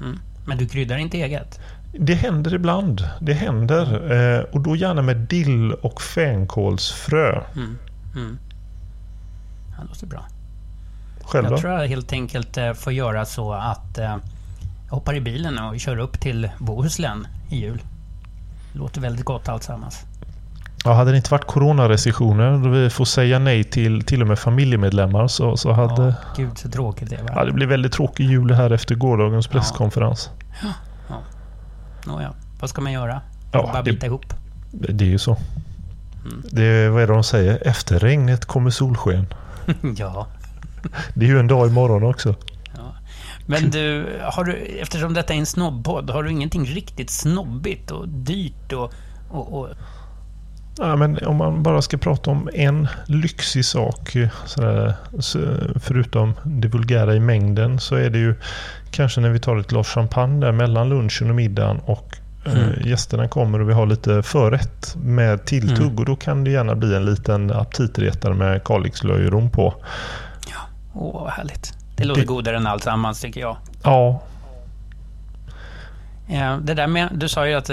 Mm. 0.00 0.18
Men 0.46 0.58
du 0.58 0.68
kryddar 0.68 0.96
inte 0.96 1.16
eget? 1.22 1.60
Det 1.92 2.14
händer 2.14 2.54
ibland. 2.54 3.08
Det 3.20 3.32
händer. 3.32 4.12
Eh, 4.12 4.40
och 4.40 4.60
då 4.60 4.76
gärna 4.76 5.02
med 5.02 5.16
dill 5.16 5.72
och 5.72 6.02
fänkålsfrö. 6.02 7.42
Mm. 7.56 7.78
Mm. 8.16 8.38
Ja, 9.70 9.82
det 9.82 9.88
låter 9.88 10.06
bra. 10.06 10.26
Själv 11.20 11.48
då? 11.48 11.52
Jag 11.52 11.60
tror 11.60 11.72
jag 11.72 11.88
helt 11.88 12.12
enkelt 12.12 12.56
eh, 12.56 12.72
får 12.72 12.92
göra 12.92 13.24
så 13.24 13.52
att 13.52 13.98
eh, 13.98 14.16
jag 14.86 14.94
hoppar 14.94 15.14
i 15.14 15.20
bilen 15.20 15.58
och 15.58 15.80
kör 15.80 15.98
upp 15.98 16.20
till 16.20 16.50
Bohuslän 16.58 17.26
i 17.50 17.56
jul. 17.56 17.82
låter 18.72 19.00
väldigt 19.00 19.24
gott 19.24 19.48
alltsammans. 19.48 20.04
Ja, 20.86 20.92
hade 20.94 21.10
det 21.10 21.16
inte 21.16 21.30
varit 21.30 21.44
coronarestriktioner 21.46 22.58
då 22.64 22.68
vi 22.68 22.90
får 22.90 23.04
säga 23.04 23.38
nej 23.38 23.64
till 23.64 24.02
till 24.04 24.22
och 24.22 24.28
med 24.28 24.38
familjemedlemmar 24.38 25.26
så, 25.28 25.56
så 25.56 25.72
hade... 25.72 26.02
Ja, 26.02 26.14
gud 26.36 26.58
så 26.58 26.68
tråkigt 26.70 27.10
det 27.10 27.22
var. 27.22 27.30
Ja, 27.36 27.44
det 27.44 27.52
blev 27.52 27.68
väldigt 27.68 27.92
tråkig 27.92 28.24
jul 28.24 28.50
här 28.54 28.70
efter 28.70 28.94
gårdagens 28.94 29.46
presskonferens. 29.46 30.30
Nåja, 32.06 32.32
vad 32.60 32.70
ska 32.70 32.80
man 32.82 32.92
göra? 32.92 33.20
Ja, 33.52 33.62
Bara 33.62 33.82
det- 33.82 33.92
bita 33.92 34.06
ihop. 34.06 34.24
Det 34.72 35.04
är 35.04 35.08
ju 35.08 35.18
så. 35.18 35.36
Mm. 36.24 36.42
Det 36.50 36.62
är, 36.64 36.88
vad 36.88 37.02
är 37.02 37.06
det 37.06 37.12
de 37.12 37.24
säger? 37.24 37.68
Efter 37.68 37.98
regnet 37.98 38.44
kommer 38.44 38.70
solsken. 38.70 39.26
ja. 39.96 40.26
Det 41.14 41.24
är 41.24 41.28
ju 41.28 41.38
en 41.38 41.46
dag 41.48 41.68
imorgon 41.68 42.02
också. 42.02 42.34
Men 43.48 43.70
du, 43.70 44.06
har 44.22 44.44
du, 44.44 44.52
eftersom 44.56 45.14
detta 45.14 45.34
är 45.34 45.38
en 45.38 45.46
snobbpodd, 45.46 46.10
har 46.10 46.22
du 46.22 46.30
ingenting 46.30 46.64
riktigt 46.64 47.10
snobbigt 47.10 47.90
och 47.90 48.08
dyrt 48.08 48.72
och, 48.72 48.92
och, 49.30 49.60
och 49.60 49.68
Ja, 50.78 50.96
men 50.96 51.26
om 51.26 51.36
man 51.36 51.62
bara 51.62 51.82
ska 51.82 51.96
prata 51.96 52.30
om 52.30 52.48
en 52.54 52.88
lyxig 53.06 53.64
sak, 53.64 54.14
eh, 54.16 54.28
sådär, 54.46 54.94
så- 55.18 55.56
förutom 55.80 56.34
det 56.44 56.68
vulgära 56.68 57.14
i 57.14 57.20
mängden, 57.20 57.80
så 57.80 57.94
är 57.94 58.10
det 58.10 58.18
ju 58.18 58.34
kanske 58.90 59.20
när 59.20 59.30
vi 59.30 59.38
tar 59.38 59.56
ett 59.56 59.66
glas 59.68 59.88
champagne 59.88 60.40
där 60.46 60.52
mellan 60.52 60.88
lunchen 60.88 61.30
och 61.30 61.36
middagen 61.36 61.78
och 61.84 62.16
eh, 62.46 62.52
Mm. 62.52 62.82
gästerna 62.88 63.28
kommer 63.28 63.60
och 63.60 63.68
vi 63.68 63.72
har 63.72 63.86
lite 63.86 64.22
förrätt 64.22 64.96
med 65.04 65.44
tilltugg 65.44 65.80
Mm. 65.86 65.96
och 65.98 66.04
då 66.04 66.16
kan 66.16 66.44
det 66.44 66.50
gärna 66.50 66.74
bli 66.74 66.94
en 66.96 67.04
liten 67.04 67.50
aptitretare 67.52 68.34
med 68.34 68.64
Kalixlöjrom 68.64 69.50
på. 69.50 69.74
Åh, 70.94 71.22
vad 71.22 71.32
härligt. 71.32 71.72
Det 71.96 72.04
låter 72.04 72.20
Det- 72.20 72.26
godare 72.26 72.56
än 72.56 72.66
alltsammans, 72.66 73.20
tycker 73.20 73.40
jag. 73.40 73.56
Ja, 73.82 74.22
Eh, 76.28 76.58
Det 76.58 76.74
där 76.74 76.86
med, 76.86 77.08
du 77.14 77.28
sa 77.28 77.46
ju 77.48 77.54
att 77.54 77.70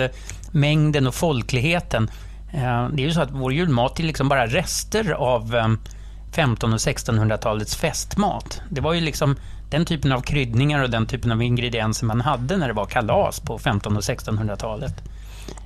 mängden 0.51 1.07
och 1.07 1.15
folkligheten. 1.15 2.09
Eh, 2.53 2.87
det 2.89 3.03
är 3.03 3.05
ju 3.05 3.11
så 3.11 3.21
att 3.21 3.31
vår 3.31 3.53
julmat 3.53 3.99
är 3.99 4.03
liksom 4.03 4.29
bara 4.29 4.47
rester 4.47 5.11
av 5.11 5.55
eh, 5.55 5.67
1500 6.33 6.75
och 6.75 6.79
1600-talets 6.79 7.75
festmat. 7.75 8.61
Det 8.69 8.81
var 8.81 8.93
ju 8.93 9.01
liksom 9.01 9.35
den 9.69 9.85
typen 9.85 10.11
av 10.11 10.21
kryddningar 10.21 10.83
och 10.83 10.89
den 10.89 11.05
typen 11.05 11.31
av 11.31 11.41
ingredienser 11.41 12.05
man 12.05 12.21
hade 12.21 12.57
när 12.57 12.67
det 12.67 12.73
var 12.73 12.85
kalas 12.85 13.39
på 13.39 13.55
1500 13.55 13.97
och 13.97 14.03
1600-talet 14.03 15.03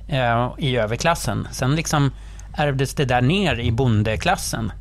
eh, 0.08 0.52
i 0.58 0.76
överklassen. 0.76 1.48
Sen 1.50 1.74
liksom 1.74 2.12
ärvdes 2.56 2.94
det 2.94 3.04
där 3.04 3.20
ner 3.20 3.60
i 3.60 3.72
bondeklassen 3.72 4.72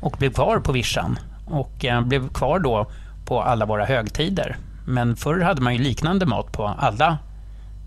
och 0.00 0.16
blev 0.18 0.32
kvar 0.32 0.58
på 0.58 0.72
vischan 0.72 1.18
och 1.46 1.84
eh, 1.84 2.00
blev 2.00 2.28
kvar 2.28 2.58
då 2.58 2.90
på 3.24 3.42
alla 3.42 3.66
våra 3.66 3.84
högtider. 3.84 4.56
Men 4.86 5.16
förr 5.16 5.40
hade 5.40 5.62
man 5.62 5.74
ju 5.74 5.82
liknande 5.82 6.26
mat 6.26 6.52
på 6.52 6.66
alla 6.78 7.18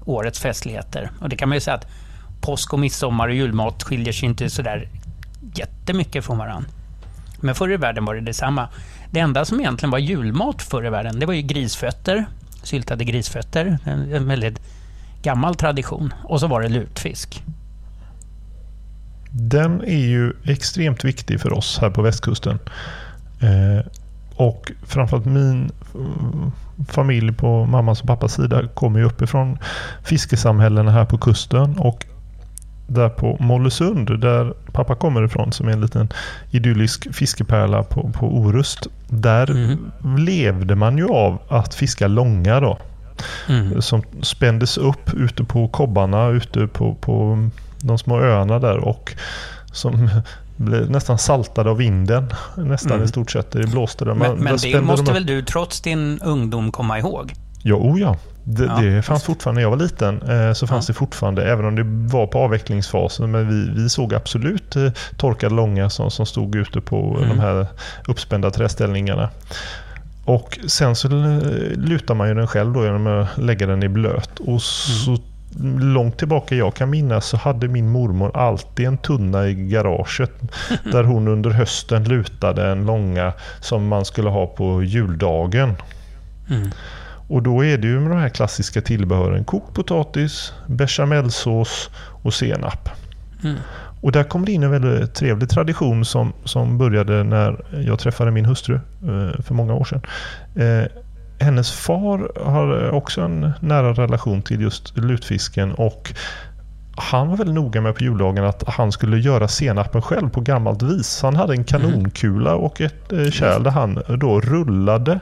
årets 0.05 0.39
festligheter. 0.39 1.11
Och 1.19 1.29
det 1.29 1.35
kan 1.35 1.49
man 1.49 1.55
ju 1.55 1.59
säga 1.61 1.75
att 1.75 1.87
påsk 2.41 2.73
och 2.73 2.79
midsommar 2.79 3.27
och 3.27 3.33
julmat 3.33 3.83
skiljer 3.83 4.13
sig 4.13 4.29
inte 4.29 4.49
sådär 4.49 4.89
jättemycket 5.55 6.25
från 6.25 6.37
varandra. 6.37 6.69
Men 7.39 7.55
förr 7.55 7.71
i 7.71 7.77
världen 7.77 8.05
var 8.05 8.15
det 8.15 8.21
detsamma. 8.21 8.69
Det 9.11 9.19
enda 9.19 9.45
som 9.45 9.59
egentligen 9.59 9.91
var 9.91 9.99
julmat 9.99 10.61
förr 10.61 10.85
i 10.85 10.89
världen, 10.89 11.19
det 11.19 11.25
var 11.25 11.33
ju 11.33 11.41
grisfötter, 11.41 12.25
syltade 12.63 13.03
grisfötter, 13.03 13.77
en, 13.83 14.13
en 14.13 14.27
väldigt 14.27 14.61
gammal 15.21 15.55
tradition. 15.55 16.13
Och 16.23 16.39
så 16.39 16.47
var 16.47 16.61
det 16.61 16.69
lutfisk. 16.69 17.43
Den 19.31 19.81
är 19.81 20.05
ju 20.05 20.33
extremt 20.43 21.05
viktig 21.05 21.41
för 21.41 21.53
oss 21.53 21.77
här 21.81 21.89
på 21.89 22.01
västkusten. 22.01 22.59
Eh, 23.41 23.85
och 24.35 24.71
framförallt 24.83 25.25
min 25.25 25.71
familj 26.87 27.33
på 27.33 27.65
mammas 27.65 28.01
och 28.01 28.07
pappas 28.07 28.33
sida 28.33 28.67
kommer 28.67 28.99
ju 28.99 29.05
uppifrån 29.05 29.57
fiskesamhällena 30.03 30.91
här 30.91 31.05
på 31.05 31.17
kusten. 31.17 31.77
Och 31.79 32.05
där 32.87 33.09
på 33.09 33.37
Mollösund, 33.39 34.19
där 34.19 34.53
pappa 34.71 34.95
kommer 34.95 35.23
ifrån, 35.25 35.51
som 35.51 35.67
är 35.67 35.71
en 35.71 35.81
liten 35.81 36.09
idyllisk 36.51 37.15
fiskepärla 37.15 37.83
på, 37.83 38.11
på 38.13 38.25
Orust. 38.37 38.87
Där 39.09 39.51
Mm. 39.51 39.91
levde 40.17 40.75
man 40.75 40.97
ju 40.97 41.07
av 41.07 41.37
att 41.49 41.73
fiska 41.75 42.07
långa 42.07 42.59
då 42.59 42.77
Mm. 43.49 43.81
som 43.81 44.03
spändes 44.21 44.77
upp 44.77 45.13
ute 45.13 45.43
på 45.43 45.67
kobbarna 45.67 46.27
ute 46.27 46.67
på, 46.67 46.93
på 46.95 47.47
de 47.79 47.97
små 47.97 48.19
öarna 48.21 48.59
där 48.59 48.77
och 48.77 49.13
som 49.71 50.09
blev 50.57 50.89
nästan 50.91 51.17
saltade 51.17 51.69
av 51.69 51.77
vinden. 51.77 52.25
Nästan 52.57 52.91
Mm. 52.91 53.03
i 53.05 53.07
stort 53.07 53.31
sett. 53.31 53.51
Det 53.51 53.67
blåste 53.67 54.05
där. 54.05 54.13
Men, 54.13 54.29
Man- 54.31 54.37
men 54.39 54.57
det 54.57 54.81
måste 54.81 55.05
de 55.05 55.13
väl 55.13 55.25
du 55.25 55.41
trots 55.41 55.81
din 55.81 56.19
ungdom 56.23 56.71
komma 56.71 56.99
ihåg? 56.99 57.33
Ja, 57.67 57.75
oh 57.75 57.99
ja. 58.01 58.15
Det, 58.43 58.63
Ja. 58.65 58.75
det 58.81 59.01
fanns 59.01 59.23
fortfarande 59.23 59.59
när 59.59 59.65
jag 59.65 59.69
var 59.69 59.77
liten. 59.77 60.21
Eh, 60.21 60.53
så 60.53 60.67
fanns 60.67 60.89
Ja. 60.89 60.93
det 60.93 60.97
fortfarande, 60.97 61.45
även 61.51 61.65
om 61.65 61.75
det 61.75 61.83
var 62.15 62.27
på 62.27 62.39
avvecklingsfasen. 62.39 63.31
Men 63.31 63.49
vi, 63.49 63.81
vi 63.83 63.89
såg 63.89 64.13
absolut 64.13 64.75
eh, 64.75 64.91
torkade 65.17 65.55
långa 65.55 65.89
som, 65.89 66.11
som 66.11 66.25
stod 66.25 66.55
ute 66.55 66.81
på 66.81 67.17
Mm. 67.17 67.29
de 67.29 67.39
här 67.39 67.67
uppspända 68.07 68.51
träställningarna. 68.51 69.29
Och 70.25 70.59
sen 70.67 70.95
så 70.95 71.07
eh, 71.07 71.37
lutar 71.77 72.15
man 72.15 72.27
ju 72.27 72.33
den 72.33 72.47
själv 72.47 72.73
då 72.73 72.83
genom 72.85 73.07
att 73.07 73.37
lägga 73.37 73.67
den 73.67 73.83
i 73.83 73.89
blöt. 73.89 74.39
Och 74.39 74.61
så 74.61 75.17
långt 75.79 76.17
tillbaka 76.17 76.55
jag 76.55 76.73
kan 76.75 76.89
minnas 76.89 77.25
så 77.25 77.37
hade 77.37 77.67
min 77.67 77.89
mormor 77.89 78.37
alltid 78.37 78.85
en 78.87 78.97
tunna 78.97 79.47
i 79.47 79.53
garaget. 79.53 80.31
där 80.91 81.03
hon 81.03 81.27
under 81.27 81.49
hösten 81.49 82.03
lutade 82.03 82.67
en 82.71 82.85
långa 82.85 83.33
som 83.59 83.87
man 83.87 84.05
skulle 84.05 84.29
ha 84.29 84.47
på 84.47 84.83
juldagen. 84.83 85.73
Mm. 86.49 86.71
Och 87.27 87.43
då 87.43 87.65
är 87.65 87.77
det 87.77 87.87
ju 87.87 87.99
med 87.99 88.11
de 88.11 88.19
här 88.19 88.29
klassiska 88.29 88.81
tillbehören 88.81 89.43
kokt 89.43 89.73
potatis, 89.73 90.53
bechamelsås 90.67 91.89
och 92.23 92.33
senap. 92.33 92.89
Mm. 93.43 93.57
Och 94.01 94.11
där 94.11 94.23
kom 94.23 94.45
det 94.45 94.51
in 94.51 94.63
en 94.63 94.71
väldigt 94.71 95.15
trevlig 95.15 95.49
tradition 95.49 96.05
som, 96.05 96.33
som 96.43 96.77
började 96.77 97.23
när 97.23 97.65
jag 97.87 97.99
träffade 97.99 98.31
min 98.31 98.45
hustru 98.45 98.75
eh, 98.75 99.41
för 99.41 99.53
många 99.53 99.73
år 99.73 99.83
sedan. 99.85 100.01
Eh, 100.55 100.87
hennes 101.39 101.71
far 101.71 102.31
har 102.45 102.91
också 102.91 103.21
en 103.21 103.51
nära 103.59 103.93
relation 103.93 104.41
till 104.41 104.61
just 104.61 104.97
lutfisken 104.97 105.71
och 105.71 106.13
han 106.97 107.29
var 107.29 107.37
väldigt 107.37 107.55
noga 107.55 107.81
med 107.81 107.95
på 107.95 108.03
juldagen 108.03 108.45
att 108.45 108.63
han 108.67 108.91
skulle 108.91 109.17
göra 109.17 109.47
senapen 109.47 110.01
själv 110.01 110.29
på 110.29 110.41
gammalt 110.41 110.81
vis. 110.81 111.21
Han 111.21 111.35
hade 111.35 111.53
en 111.53 111.63
kanonkula 111.63 112.55
och 112.55 112.81
ett 112.81 113.13
eh, 113.13 113.29
kärl 113.29 113.63
där 113.63 113.71
han 113.71 114.03
då 114.19 114.41
rullade 114.41 115.19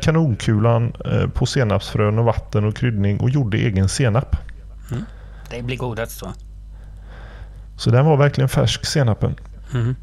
kanonkulan 0.00 0.92
eh, 1.04 1.28
på 1.28 1.46
senapsfrön 1.46 2.18
och 2.18 2.24
vatten 2.24 2.64
och 2.64 2.76
kryddning 2.76 3.20
och 3.20 3.30
gjorde 3.30 3.56
egen 3.58 3.88
senap. 3.88 4.36
Det 5.50 5.62
blir 5.62 5.76
godast 5.76 6.18
så. 6.18 6.32
Så 7.76 7.90
den 7.90 8.06
var 8.06 8.16
verkligen 8.16 8.48
färsk 8.48 8.86
senapen. 8.86 9.34
Mm. 9.74 9.96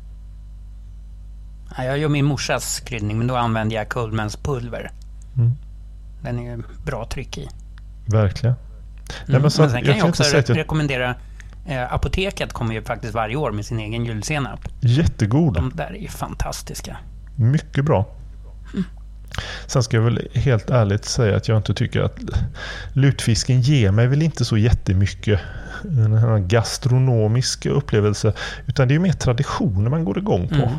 Ja, 1.77 1.83
jag 1.83 1.97
gör 1.97 2.09
min 2.09 2.25
morsas 2.25 2.79
kryddning, 2.79 3.17
men 3.17 3.27
då 3.27 3.35
använder 3.35 3.75
jag 3.75 3.89
Kullmans 3.89 4.35
pulver. 4.35 4.91
Mm. 5.37 5.51
Den 6.21 6.39
är 6.39 6.43
ju 6.55 6.63
bra 6.85 7.05
tryck 7.05 7.37
i. 7.37 7.49
Verkligen. 8.05 8.55
Mm. 9.27 9.41
men 9.41 9.51
så 9.51 9.61
men 9.61 9.69
sen 9.71 9.79
jag 9.79 9.87
kan 9.87 9.97
jag 9.97 10.07
också 10.09 10.37
att 10.37 10.49
jag- 10.49 10.57
rekommendera 10.57 11.15
eh, 11.65 11.93
Apoteket 11.93 12.53
kommer 12.53 12.73
ju 12.73 12.81
faktiskt 12.81 13.13
varje 13.13 13.35
år 13.35 13.51
med 13.51 13.65
sin 13.65 13.79
egen 13.79 14.05
julsenap. 14.05 14.59
Jättegod. 14.79 15.53
De 15.53 15.71
där 15.75 15.87
är 15.93 15.99
ju 15.99 16.07
fantastiska. 16.07 16.97
Mycket 17.35 17.85
bra. 17.85 18.05
Sen 19.67 19.83
ska 19.83 19.97
jag 19.97 20.03
väl 20.03 20.27
helt 20.33 20.69
ärligt 20.69 21.05
säga 21.05 21.37
att 21.37 21.47
jag 21.47 21.57
inte 21.57 21.73
tycker 21.73 22.01
att 22.01 22.17
lutfisken 22.93 23.61
ger 23.61 23.91
mig 23.91 24.07
väl 24.07 24.21
inte 24.21 24.45
så 24.45 24.57
jättemycket 24.57 25.39
en 25.83 26.47
gastronomisk 26.47 27.65
upplevelse. 27.65 28.33
Utan 28.67 28.87
det 28.87 28.95
är 28.95 28.99
mer 28.99 29.13
traditioner 29.13 29.89
man 29.89 30.05
går 30.05 30.17
igång 30.17 30.47
på. 30.47 30.55
Mm. 30.55 30.77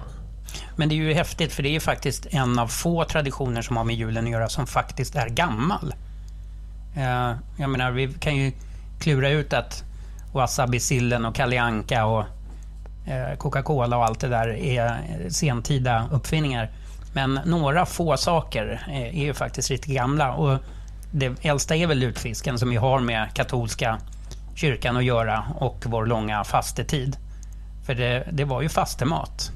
Men 0.76 0.88
det 0.88 0.94
är 0.94 0.96
ju 0.96 1.14
häftigt 1.14 1.52
för 1.52 1.62
det 1.62 1.68
är 1.68 1.72
ju 1.72 1.80
faktiskt 1.80 2.26
en 2.30 2.58
av 2.58 2.68
få 2.68 3.04
traditioner 3.04 3.62
som 3.62 3.76
har 3.76 3.84
med 3.84 3.96
julen 3.96 4.24
att 4.24 4.30
göra 4.30 4.48
som 4.48 4.66
faktiskt 4.66 5.16
är 5.16 5.28
gammal. 5.28 5.94
Eh, 6.96 7.32
jag 7.58 7.70
menar, 7.70 7.90
vi 7.90 8.08
kan 8.20 8.36
ju 8.36 8.52
klura 9.00 9.30
ut 9.30 9.52
att 9.52 9.84
wasabi-sillen 10.32 11.24
och 11.24 11.34
Kalle 11.34 11.60
Anka 11.60 12.04
och 12.04 12.24
eh, 13.06 13.36
Coca-Cola 13.38 13.96
och 13.96 14.04
allt 14.04 14.20
det 14.20 14.28
där 14.28 14.48
är 14.48 15.00
sentida 15.30 16.08
uppfinningar. 16.12 16.70
Men 17.16 17.40
några 17.44 17.86
få 17.86 18.16
saker 18.16 18.82
eh, 18.88 19.20
är 19.20 19.24
ju 19.24 19.34
faktiskt 19.34 19.70
riktigt 19.70 19.94
gamla. 19.94 20.32
Och 20.32 20.58
det 21.12 21.34
äldsta 21.42 21.76
är 21.76 21.86
väl 21.86 21.98
lutfisken 21.98 22.58
som 22.58 22.70
vi 22.70 22.76
har 22.76 23.00
med 23.00 23.34
katolska 23.34 23.98
kyrkan 24.54 24.96
att 24.96 25.04
göra 25.04 25.44
och 25.54 25.84
vår 25.86 26.06
långa 26.06 26.44
fastetid. 26.44 27.16
För 27.86 27.94
det, 27.94 28.28
det 28.32 28.44
var 28.44 28.62
ju 28.62 28.68
fastemat. 28.68 29.50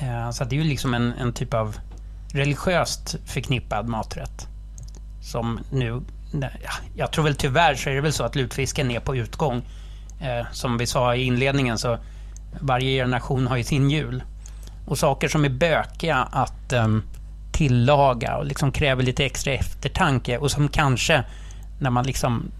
Eh, 0.00 0.30
så 0.30 0.44
det 0.44 0.56
är 0.56 0.60
ju 0.60 0.64
liksom 0.64 0.94
en, 0.94 1.12
en 1.12 1.32
typ 1.32 1.54
av 1.54 1.76
religiöst 2.32 3.16
förknippad 3.26 3.88
maträtt. 3.88 4.48
Som 5.22 5.60
nu... 5.70 6.02
Jag 6.96 7.12
tror 7.12 7.24
väl 7.24 7.36
tyvärr 7.36 7.74
så 7.74 7.90
är 7.90 7.94
det 7.94 8.00
väl 8.00 8.12
så 8.12 8.24
att 8.24 8.36
lutfisken 8.36 8.90
är 8.90 9.00
på 9.00 9.16
utgång. 9.16 9.62
Eh, 10.20 10.46
som 10.52 10.78
vi 10.78 10.86
sa 10.86 11.14
i 11.14 11.22
inledningen 11.22 11.78
så 11.78 11.98
varje 12.60 13.02
generation 13.02 13.46
har 13.46 13.56
ju 13.56 13.64
sin 13.64 13.90
jul. 13.90 14.22
Och 14.86 14.98
saker 14.98 15.28
som 15.28 15.44
är 15.44 15.48
bökiga 15.48 16.16
att 16.16 16.72
ehm, 16.72 17.02
tillaga 17.52 18.36
och 18.36 18.44
liksom 18.44 18.72
kräver 18.72 19.02
lite 19.02 19.24
extra 19.24 19.52
eftertanke 19.52 20.38
och 20.38 20.50
som 20.50 20.68
kanske 20.68 21.24
när 21.78 21.90
man 21.90 22.06
liksom 22.06 22.50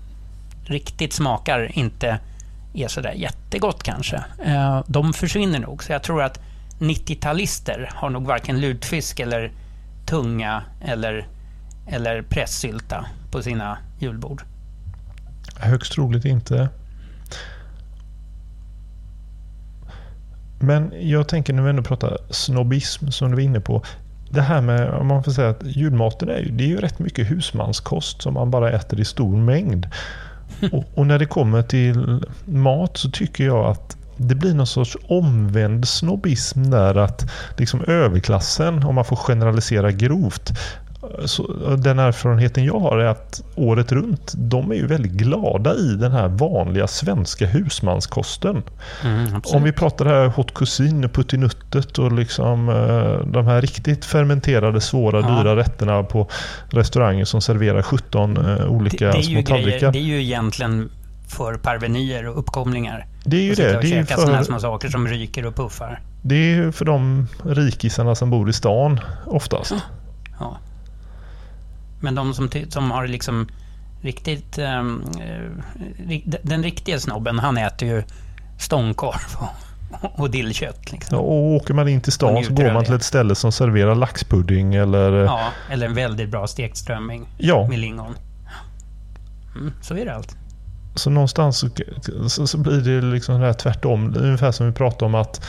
riktigt 0.64 1.12
smakar 1.12 1.78
inte 1.78 2.18
är 2.74 2.88
sådär 2.88 3.12
jättegott 3.12 3.82
kanske. 3.82 4.24
Eh, 4.44 4.80
de 4.86 5.12
försvinner 5.12 5.58
nog. 5.58 5.84
Så 5.84 5.92
jag 5.92 6.02
tror 6.02 6.22
att 6.22 6.40
90-talister 6.78 7.90
har 7.94 8.10
nog 8.10 8.26
varken 8.26 8.60
lutfisk 8.60 9.20
eller 9.20 9.52
tunga 10.06 10.62
eller, 10.80 11.26
eller 11.86 12.22
pressylta 12.22 13.06
på 13.30 13.42
sina 13.42 13.78
julbord. 13.98 14.42
Högst 15.56 15.92
troligt 15.92 16.24
inte. 16.24 16.68
Men 20.58 20.92
jag 21.00 21.28
tänker 21.28 21.52
när 21.52 21.62
vi 21.62 21.70
ändå 21.70 21.82
pratar 21.82 22.18
snobbism 22.30 23.10
som 23.10 23.28
du 23.30 23.34
var 23.34 23.42
inne 23.42 23.60
på. 23.60 23.82
Det 24.30 24.42
här 24.42 24.60
med, 24.60 24.90
om 24.90 25.06
man 25.06 25.24
får 25.24 25.32
säga 25.32 25.48
att 25.48 25.62
julmaten 25.64 26.28
är 26.28 26.38
ju, 26.38 26.50
det 26.50 26.64
är 26.64 26.68
ju 26.68 26.76
rätt 26.76 26.98
mycket 26.98 27.30
husmanskost 27.30 28.22
som 28.22 28.34
man 28.34 28.50
bara 28.50 28.72
äter 28.72 29.00
i 29.00 29.04
stor 29.04 29.36
mängd. 29.36 29.86
Och, 30.72 30.84
och 30.94 31.06
när 31.06 31.18
det 31.18 31.26
kommer 31.26 31.62
till 31.62 32.20
mat 32.44 32.96
så 32.96 33.10
tycker 33.10 33.44
jag 33.44 33.66
att 33.66 33.96
det 34.16 34.34
blir 34.34 34.54
någon 34.54 34.66
sorts 34.66 34.96
omvänd 35.08 35.88
snobbism 35.88 36.70
där 36.70 36.94
att 36.94 37.30
liksom 37.56 37.84
överklassen, 37.84 38.84
om 38.84 38.94
man 38.94 39.04
får 39.04 39.16
generalisera 39.16 39.92
grovt, 39.92 40.52
så 41.24 41.52
den 41.76 41.98
erfarenheten 41.98 42.64
jag 42.64 42.80
har 42.80 42.98
är 42.98 43.06
att 43.06 43.42
året 43.56 43.92
runt, 43.92 44.32
de 44.36 44.70
är 44.70 44.74
ju 44.74 44.86
väldigt 44.86 45.12
glada 45.12 45.74
i 45.74 45.94
den 45.94 46.12
här 46.12 46.28
vanliga 46.28 46.86
svenska 46.86 47.46
husmanskosten. 47.46 48.62
Mm, 49.04 49.40
Om 49.54 49.62
vi 49.62 49.72
pratar 49.72 50.04
här 50.06 50.26
hot 50.26 50.54
cuisine, 50.54 51.08
puttinuttet 51.08 51.98
och 51.98 52.12
liksom 52.12 52.68
eh, 52.68 53.26
de 53.32 53.46
här 53.46 53.60
riktigt 53.60 54.04
fermenterade 54.04 54.80
svåra 54.80 55.20
Ja. 55.20 55.42
dyra 55.42 55.56
rätterna 55.56 56.02
på 56.02 56.28
restauranger 56.68 57.24
som 57.24 57.40
serverar 57.40 57.82
17 57.82 58.36
eh, 58.36 58.66
olika 58.66 59.06
det, 59.06 59.12
det, 59.12 59.18
är 59.18 59.22
små 59.22 59.36
ju 59.38 59.42
tallrikar. 59.42 59.92
det 59.92 59.98
är 59.98 60.02
ju 60.02 60.22
egentligen 60.22 60.90
för 61.28 61.54
parvenyer 61.54 62.26
och 62.28 62.38
uppkomlingar. 62.38 63.06
Det 63.24 63.36
är 63.36 63.40
ju 63.42 63.50
Och 63.50 63.56
det. 63.56 63.76
och 63.76 63.82
Det 63.82 63.88
är 63.92 63.96
ju 63.96 64.06
käka 64.06 64.16
sådana 64.16 64.38
för, 64.38 64.44
små 64.44 64.58
saker 64.60 64.88
som 64.88 65.08
ryker 65.08 65.46
och 65.46 65.54
puffar. 65.56 66.00
det 66.22 66.34
är 66.34 66.54
ju 66.56 66.72
för 66.72 66.84
de 66.84 67.28
rikisarna 67.44 68.14
som 68.14 68.30
bor 68.30 68.50
i 68.50 68.52
stan 68.52 69.00
oftast. 69.26 69.74
Ja. 70.40 70.58
Men 72.04 72.14
de 72.14 72.34
som, 72.34 72.48
som 72.68 72.90
har 72.90 73.06
liksom 73.06 73.48
riktigt... 74.02 74.58
eh, 74.58 74.64
ri- 75.98 76.36
den 76.42 76.62
riktiga 76.62 77.00
snobben, 77.00 77.38
han 77.38 77.56
äter 77.58 77.88
ju 77.88 78.02
stångkorv 78.58 79.36
och, 80.02 80.20
och 80.20 80.30
dillkött. 80.30 80.92
Liksom. 80.92 81.16
Ja, 81.16 81.22
Och 81.22 81.44
åker 81.44 81.74
man 81.74 81.88
in 81.88 82.00
till 82.00 82.12
stan 82.12 82.44
så 82.44 82.52
går 82.52 82.72
man 82.72 82.84
till 82.84 82.94
ett 82.94 83.02
ställe 83.02 83.34
som 83.34 83.52
serverar 83.52 83.94
laxpudding 83.94 84.74
eller... 84.74 85.12
Ja, 85.12 85.48
eller 85.70 85.86
en 85.86 85.94
väldigt 85.94 86.28
bra 86.30 86.46
stekt 86.46 86.76
strömming 86.76 87.26
Ja, 87.38 87.66
med 87.68 87.78
lingon. 87.78 88.14
Mm, 89.56 89.72
så 89.82 89.94
är 89.96 90.04
det 90.04 90.14
allt. 90.14 90.36
så 90.94 91.10
någonstans 91.10 91.58
så, 91.58 91.68
så, 92.28 92.46
så 92.46 92.58
blir 92.58 92.80
det 92.80 93.00
liksom 93.06 93.40
det 93.40 93.46
här 93.46 93.52
tvärtom. 93.52 94.14
Ungefär 94.16 94.52
som 94.52 94.66
vi 94.66 94.72
pratade 94.72 95.04
om 95.04 95.14
att 95.14 95.46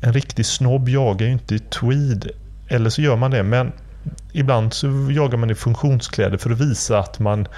en 0.00 0.12
riktig 0.12 0.46
snobb 0.46 0.88
jagar 0.88 1.26
ju 1.26 1.32
inte 1.32 1.54
i 1.54 1.58
tweed. 1.58 2.28
Eller 2.68 2.90
så 2.90 3.02
gör 3.02 3.16
man 3.16 3.30
det, 3.30 3.42
men 3.42 3.72
ibland 4.32 4.72
så 4.72 4.86
jagar 5.10 5.38
man 5.38 5.50
i 5.50 5.54
funktionskläder 5.54 6.38
för 6.38 6.50
att 6.50 6.60
visa 6.60 6.98
att 6.98 7.18
man 7.18 7.48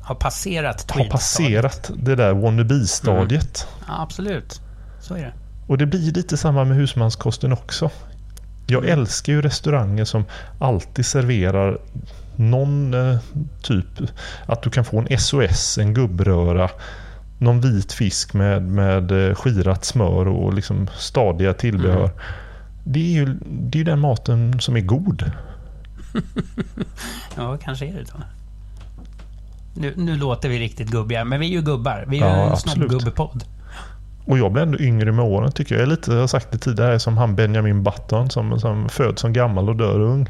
Har 0.00 0.14
passerat 0.14 0.90
har 0.90 1.04
passerat 1.04 1.90
det 1.96 2.14
där 2.14 2.34
wannabe-stadiet. 2.34 3.66
Ja, 3.88 4.02
absolut. 4.02 4.60
Så 5.00 5.14
är 5.14 5.18
det. 5.20 5.32
Och 5.66 5.78
det 5.78 5.86
blir 5.86 6.12
lite 6.12 6.36
samma 6.36 6.64
med 6.64 6.76
husmanskosten 6.76 7.52
också. 7.52 7.90
Jag 8.66 8.84
Mm. 8.84 8.98
älskar 8.98 9.32
ju 9.32 9.42
restauranger 9.42 10.04
som 10.04 10.24
alltid 10.58 11.06
serverar 11.06 11.78
någon 12.36 12.94
eh, 12.94 13.18
typ, 13.62 13.86
att 14.46 14.62
du 14.62 14.70
kan 14.70 14.84
få 14.84 14.98
en 15.08 15.18
SOS, 15.18 15.78
en 15.78 15.94
gubbröra, 15.94 16.70
någon 17.38 17.60
vit 17.60 17.92
fisk 17.92 18.34
med, 18.34 18.62
med 18.62 19.28
eh, 19.28 19.34
skirat 19.34 19.84
smör 19.84 20.28
och 20.28 20.54
liksom 20.54 20.90
stadiga 20.96 21.52
tillbehör. 21.52 22.04
Mm. 22.04 22.18
Det 22.84 23.00
är 23.00 23.12
ju 23.12 23.38
det 23.44 23.80
är 23.80 23.84
den 23.84 24.00
maten 24.00 24.60
som 24.60 24.76
är 24.76 24.80
god. 24.80 25.30
Ja, 27.36 27.56
kanske 27.62 27.86
är 27.86 27.92
det 27.92 28.04
då. 28.12 28.18
Nu, 29.74 29.92
nu 29.96 30.16
låter 30.16 30.48
vi 30.48 30.58
riktigt 30.58 30.88
gubbiga, 30.90 31.24
men 31.24 31.40
vi 31.40 31.46
är 31.46 31.50
ju 31.50 31.62
gubbar. 31.62 32.04
Vi 32.08 32.18
är 32.20 32.38
Ja, 32.38 32.50
en 32.50 32.56
snobbgubbepodd. 32.56 33.44
Och 34.24 34.38
jag 34.38 34.52
blir 34.52 34.62
ändå 34.62 34.78
yngre 34.78 35.12
med 35.12 35.24
åren 35.24 35.52
tycker 35.52 35.74
jag. 35.74 35.82
Jag 35.82 35.86
är 35.86 35.90
lite, 35.90 36.12
jag 36.12 36.20
har 36.20 36.26
sagt 36.26 36.52
det 36.52 36.58
tidigare, 36.58 36.98
som 36.98 37.16
han 37.18 37.36
Benjamin 37.36 37.82
Button 37.82 38.30
som, 38.30 38.60
som 38.60 38.88
föds 38.88 39.20
som 39.22 39.32
gammal 39.32 39.68
och 39.68 39.76
dör 39.76 40.00
ung. 40.00 40.28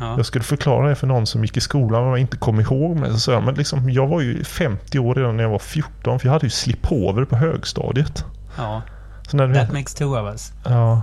Ja. 0.00 0.16
Jag 0.16 0.26
skulle 0.26 0.44
förklara 0.44 0.88
det 0.88 0.94
för 0.94 1.06
någon 1.06 1.26
som 1.26 1.42
gick 1.44 1.56
i 1.56 1.60
skolan 1.60 2.04
och 2.04 2.18
inte 2.18 2.36
kom 2.36 2.60
ihåg 2.60 2.96
mig. 2.96 3.10
Så 3.10 3.18
sa 3.18 3.32
jag, 3.32 3.42
men 3.42 3.54
liksom, 3.54 3.90
jag 3.90 4.06
var 4.06 4.20
ju 4.20 4.44
50 4.44 4.98
år 4.98 5.14
redan 5.14 5.36
när 5.36 5.42
jag 5.44 5.50
var 5.50 5.58
14 5.58 6.18
för 6.18 6.26
jag 6.26 6.32
hade 6.32 6.46
ju 6.46 6.50
slipover 6.50 7.24
på 7.24 7.36
högstadiet. 7.36 8.24
ja, 8.58 8.82
Så, 9.28 9.36
när, 9.36 9.54
that 9.54 9.72
makes 9.72 9.94
two 9.94 10.04
of 10.04 10.32
us. 10.32 10.52
ja, 10.64 11.02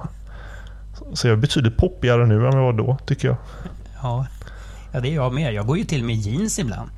så 1.14 1.28
jag 1.28 1.32
är 1.32 1.38
betydligt 1.38 1.78
poppigare 1.78 2.26
nu 2.26 2.36
än 2.36 2.42
vad 2.42 2.54
jag 2.54 2.62
var 2.62 2.74
då 2.74 2.98
tycker 3.06 3.28
jag. 3.28 3.38
Ja. 4.02 4.26
ja, 4.92 5.00
det 5.00 5.10
är 5.10 5.16
jag 5.16 5.34
med. 5.34 5.54
Jag 5.54 5.66
går 5.68 5.78
ju 5.78 5.84
till 5.84 6.04
med 6.04 6.16
jeans 6.16 6.60
ibland. 6.60 6.90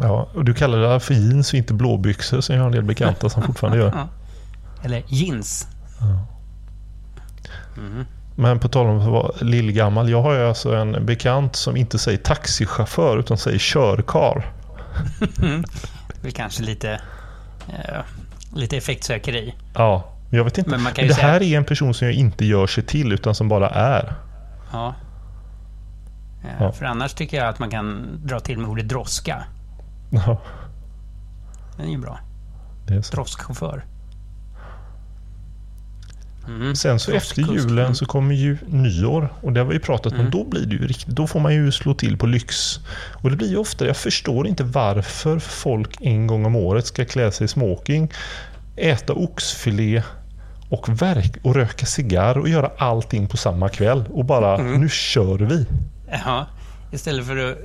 Ja, 0.00 0.28
och 0.34 0.44
du 0.44 0.54
kallar 0.54 0.78
det 0.78 1.00
för 1.00 1.14
jeans 1.14 1.52
och 1.52 1.58
inte 1.58 1.74
blåbyxor 1.74 2.40
som 2.40 2.54
jag 2.54 2.62
har 2.62 2.66
en 2.66 2.72
del 2.74 2.84
bekanta 2.84 3.28
som 3.28 3.42
fortfarande 3.42 3.78
gör. 3.78 3.92
Ja. 3.96 4.08
Eller 4.84 5.02
jeans. 5.08 5.68
Mm. 7.76 8.04
Men 8.36 8.60
på 8.60 8.68
tal 8.68 8.86
om 8.86 8.98
att 8.98 9.08
vara 9.08 9.32
lillgammal. 9.40 10.10
Jag 10.10 10.22
har 10.22 10.34
ju 10.34 10.48
alltså 10.48 10.74
en 10.76 11.06
bekant 11.06 11.56
som 11.56 11.76
inte 11.76 11.98
säger 11.98 12.18
taxichaufför 12.18 13.18
utan 13.18 13.38
säger 13.38 13.58
körkar. 13.58 14.52
Det 16.22 16.28
är 16.28 16.32
kanske 16.32 16.62
lite, 16.62 17.00
eh, 17.68 18.00
lite 18.54 18.76
effektsökeri. 18.76 19.54
Ja, 19.74 20.12
jag 20.30 20.44
vet 20.44 20.58
inte. 20.58 20.70
Men 20.70 20.80
ju 20.96 21.08
det 21.08 21.14
säga- 21.14 21.26
här 21.26 21.42
är 21.42 21.56
en 21.56 21.64
person 21.64 21.94
som 21.94 22.06
jag 22.06 22.14
inte 22.16 22.44
gör 22.44 22.66
sig 22.66 22.84
till 22.84 23.12
utan 23.12 23.34
som 23.34 23.48
bara 23.48 23.68
är. 23.70 24.14
Ja. 24.72 24.94
Eh, 26.44 26.50
Ja. 26.60 26.72
För 26.72 26.84
annars 26.84 27.14
tycker 27.14 27.36
jag 27.36 27.48
att 27.48 27.58
man 27.58 27.70
kan 27.70 28.06
dra 28.24 28.40
till 28.40 28.58
med 28.58 28.70
ordet 28.70 28.88
droska. 28.88 29.44
Ja, 30.10 30.40
Den 31.76 31.86
är 31.86 31.90
ju 31.90 31.98
bra. 31.98 32.18
det 32.86 32.94
är 32.94 33.02
så. 33.02 33.14
Droskkchaufför. 33.16 33.84
Mm. 36.48 36.76
Sen 36.76 36.98
så 37.00 37.12
efter 37.12 37.42
julen 37.42 37.94
så 37.94 38.06
kommer 38.06 38.34
ju 38.34 38.58
nyår 38.66 39.32
och 39.40 39.52
det 39.52 39.60
har 39.60 39.66
vi 39.66 39.78
pratat 39.78 40.12
om. 40.12 40.18
Mm. 40.18 40.30
Då 40.30 40.44
blir 40.44 40.66
det 40.66 40.74
ju 40.76 40.86
riktigt, 40.86 41.16
då 41.16 41.26
får 41.26 41.40
man 41.40 41.54
ju 41.54 41.72
slå 41.72 41.94
till 41.94 42.16
på 42.16 42.26
lyx. 42.26 42.78
Och 43.22 43.30
det 43.30 43.36
blir 43.36 43.48
ju 43.48 43.56
ofta, 43.56 43.86
jag 43.86 43.96
förstår 43.96 44.46
inte 44.46 44.64
varför 44.64 45.38
folk 45.38 45.96
en 46.00 46.26
gång 46.26 46.46
om 46.46 46.56
året 46.56 46.86
ska 46.86 47.04
klä 47.04 47.32
sig 47.32 47.44
i 47.44 47.48
smoking, 47.48 48.12
äta 48.76 49.12
oxfilé 49.12 50.02
och, 50.70 51.02
verk, 51.02 51.36
och 51.42 51.54
röka 51.54 51.86
cigarr 51.86 52.38
och 52.38 52.48
göra 52.48 52.70
allting 52.78 53.26
på 53.26 53.36
samma 53.36 53.68
kväll 53.68 54.04
och 54.12 54.24
bara 54.24 54.58
Mm. 54.58 54.80
nu 54.80 54.88
kör 54.88 55.38
vi. 55.38 55.66
Ja, 56.10 56.46
istället 56.92 57.26
för 57.26 57.36
att 57.36 57.58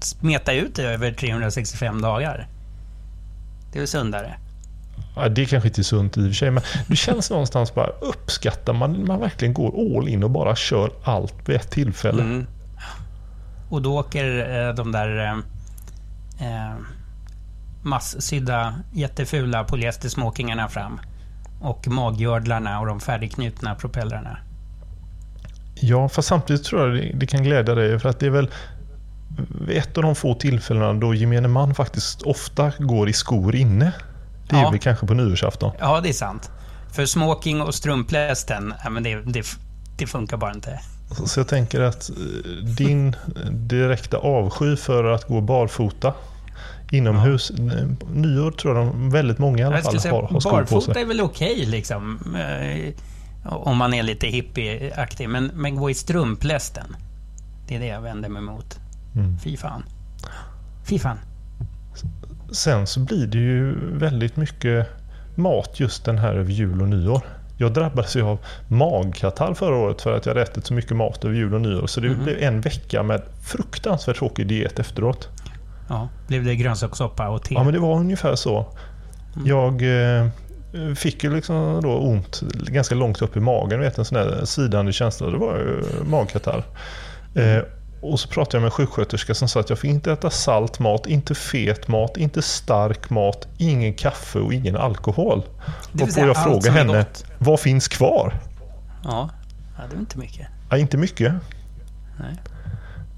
smeta 0.00 0.52
ut 0.52 0.74
det 0.74 0.82
över 0.82 1.12
365 1.12 2.00
dagar. 2.00 2.48
Det 3.72 3.78
är 3.78 3.80
väl 3.80 3.88
sundare. 3.88 4.34
Ja, 5.16 5.28
det 5.28 5.42
är 5.42 5.46
kanske 5.46 5.68
inte 5.68 5.80
är 5.80 5.82
sunt 5.82 6.16
i 6.16 6.20
och 6.20 6.24
för 6.24 6.32
sig 6.32 6.50
men 6.50 6.62
det 6.86 6.96
känns 6.96 7.30
någonstans 7.30 7.74
bara 7.74 7.86
uppskattar 7.86 8.72
man 8.72 9.06
man 9.06 9.20
verkligen 9.20 9.54
går 9.54 9.98
all 9.98 10.08
in 10.08 10.24
och 10.24 10.30
bara 10.30 10.56
kör 10.56 10.90
allt 11.04 11.48
vid 11.48 11.56
ett 11.56 11.70
tillfälle. 11.70 12.22
Mm. 12.22 12.46
Och 13.70 13.82
då 13.82 13.98
åker 13.98 14.58
eh, 14.68 14.74
de 14.74 14.92
där 14.92 15.18
eh, 15.18 15.38
eh, 16.48 16.76
massydda, 17.82 18.74
jättefula 18.92 19.64
polyestersmokingarna 19.64 20.68
fram. 20.68 21.00
Och 21.60 21.88
magjördlarna 21.88 22.80
och 22.80 22.86
de 22.86 23.00
färdigknutna 23.00 23.74
propellrarna. 23.74 24.38
Ja, 25.74 26.08
fast 26.08 26.28
samtidigt 26.28 26.64
tror 26.64 26.80
jag 26.88 26.94
det, 26.96 27.12
det 27.14 27.26
kan 27.26 27.42
glädja 27.42 27.74
dig 27.74 27.98
för 27.98 28.08
att 28.08 28.20
det 28.20 28.26
är 28.26 28.30
väl 28.30 28.50
ett 29.70 29.96
av 29.96 30.02
de 30.02 30.14
få 30.14 30.34
tillfällena 30.34 30.92
då 30.92 31.14
gemene 31.14 31.48
man 31.48 31.74
faktiskt 31.74 32.22
ofta 32.22 32.72
går 32.78 33.08
i 33.08 33.12
skor 33.12 33.54
inne. 33.56 33.92
Det 34.48 34.56
är 34.56 34.60
Ja. 34.62 34.70
väl 34.70 34.80
kanske 34.80 35.06
på 35.06 35.14
nyårsafton. 35.14 35.72
Ja, 35.80 36.00
det 36.00 36.08
är 36.08 36.12
sant. 36.12 36.50
För 36.92 37.06
smoking 37.06 37.62
och 37.62 37.74
strumplästen, 37.74 38.74
ja, 38.84 38.90
men 38.90 39.02
det, 39.02 39.14
det, 39.14 39.46
det 39.98 40.06
funkar 40.06 40.36
bara 40.36 40.52
inte. 40.52 40.80
Så, 41.26 41.40
jag 41.40 41.48
tänker 41.48 41.80
att 41.80 42.10
eh, 42.10 42.16
din 42.76 43.16
direkta 43.50 44.16
avsky 44.16 44.76
för 44.76 45.04
att 45.04 45.28
gå 45.28 45.40
barfota 45.40 46.12
inomhus. 46.92 47.50
eh, 47.50 47.56
Nyår 48.12 48.50
tror 48.50 48.76
jag 48.76 48.86
de, 48.86 49.10
väldigt 49.10 49.38
många 49.38 49.58
i 49.58 49.62
alla 49.64 49.82
fall 49.82 50.00
säga, 50.00 50.14
har, 50.14 50.22
har 50.22 50.40
skor 50.40 50.50
på 50.50 50.56
barfota 50.56 50.92
sig. 50.94 51.02
är 51.02 51.06
väl 51.06 51.20
okej 51.20 51.66
liksom. 51.66 52.36
Om 53.44 53.76
man 53.76 53.94
är 53.94 54.02
lite 54.02 54.26
hippieaktig. 54.26 55.28
Men, 55.28 55.50
men 55.54 55.76
gå 55.76 55.90
i 55.90 55.94
strumplästen. 55.94 56.96
Det 57.68 57.74
är 57.76 57.80
det 57.80 57.86
jag 57.86 58.00
vänder 58.00 58.28
mig 58.28 58.42
mot. 58.42 58.78
Mm. 59.16 59.38
Fy 59.38 59.56
fan. 59.56 59.82
Fy 60.88 60.98
fan. 60.98 61.18
Sen 62.52 62.86
så 62.86 63.00
blir 63.00 63.26
det 63.26 63.38
ju 63.38 63.74
väldigt 63.98 64.36
mycket 64.36 64.88
mat 65.34 65.80
just 65.80 66.04
den 66.04 66.18
här 66.18 66.34
över 66.34 66.50
jul 66.52 66.82
och 66.82 66.88
nyår. 66.88 67.20
Jag 67.58 67.72
drabbades 67.74 68.16
ju 68.16 68.22
av 68.22 68.38
magkatarr 68.68 69.54
förra 69.54 69.76
året 69.76 70.02
för 70.02 70.16
att 70.16 70.26
jag 70.26 70.30
hade 70.34 70.42
ätit 70.42 70.66
så 70.66 70.74
mycket 70.74 70.96
mat 70.96 71.24
över 71.24 71.34
jul 71.34 71.54
och 71.54 71.60
nyår. 71.60 71.86
Så 71.86 72.00
det 72.00 72.08
Mhm. 72.08 72.24
blev 72.24 72.42
en 72.42 72.60
vecka 72.60 73.02
med 73.02 73.22
fruktansvärt 73.42 74.16
tråkig 74.16 74.46
diet 74.46 74.78
efteråt. 74.78 75.28
Ja. 75.88 76.08
Blev 76.28 76.44
det 76.44 76.56
grönsakssoppa 76.56 77.28
och 77.28 77.42
te? 77.42 77.54
Ja, 77.54 77.64
men 77.64 77.72
det 77.74 77.80
var 77.80 77.96
ungefär 77.96 78.34
så. 78.34 78.66
Jag 79.44 79.82
eh, 79.82 80.26
fick 80.96 81.24
ju 81.24 81.34
liksom 81.34 81.80
då 81.82 81.98
ont 81.98 82.42
ganska 82.52 82.94
långt 82.94 83.22
upp 83.22 83.36
i 83.36 83.40
magen. 83.40 83.80
Vet, 83.80 83.98
en 83.98 84.04
sån 84.04 84.18
där 84.18 84.44
svidande 84.44 84.92
känsla. 84.92 85.30
Det 85.30 85.38
var 85.38 85.56
ju 85.56 85.82
magkatarr. 86.04 86.64
Eh, 87.34 87.62
och 88.00 88.20
så 88.20 88.28
pratade 88.28 88.56
jag 88.56 88.60
med 88.60 88.66
en 88.66 88.70
sjuksköterska 88.70 89.34
som 89.34 89.48
sa 89.48 89.60
att 89.60 89.68
jag 89.68 89.78
fick 89.78 89.90
inte 89.90 90.12
äta 90.12 90.30
salt 90.30 90.78
mat, 90.78 91.06
inte 91.06 91.34
fet 91.34 91.88
mat, 91.88 92.16
inte 92.16 92.42
stark 92.42 93.10
mat, 93.10 93.48
ingen 93.58 93.94
kaffe 93.94 94.38
och 94.38 94.54
ingen 94.54 94.76
alkohol. 94.76 95.42
Och 96.02 96.12
säga 96.12 96.26
jag 96.26 96.42
frågade 96.44 96.70
henne, 96.70 96.98
gott. 96.98 97.24
vad 97.38 97.60
finns 97.60 97.88
kvar? 97.88 98.34
Ja, 99.04 99.30
det 99.90 99.96
är 99.96 100.00
inte 100.00 100.18
mycket. 100.18 100.46
Ja, 100.70 100.76
inte 100.76 100.96
mycket. 100.96 101.32
Nej. 102.20 102.34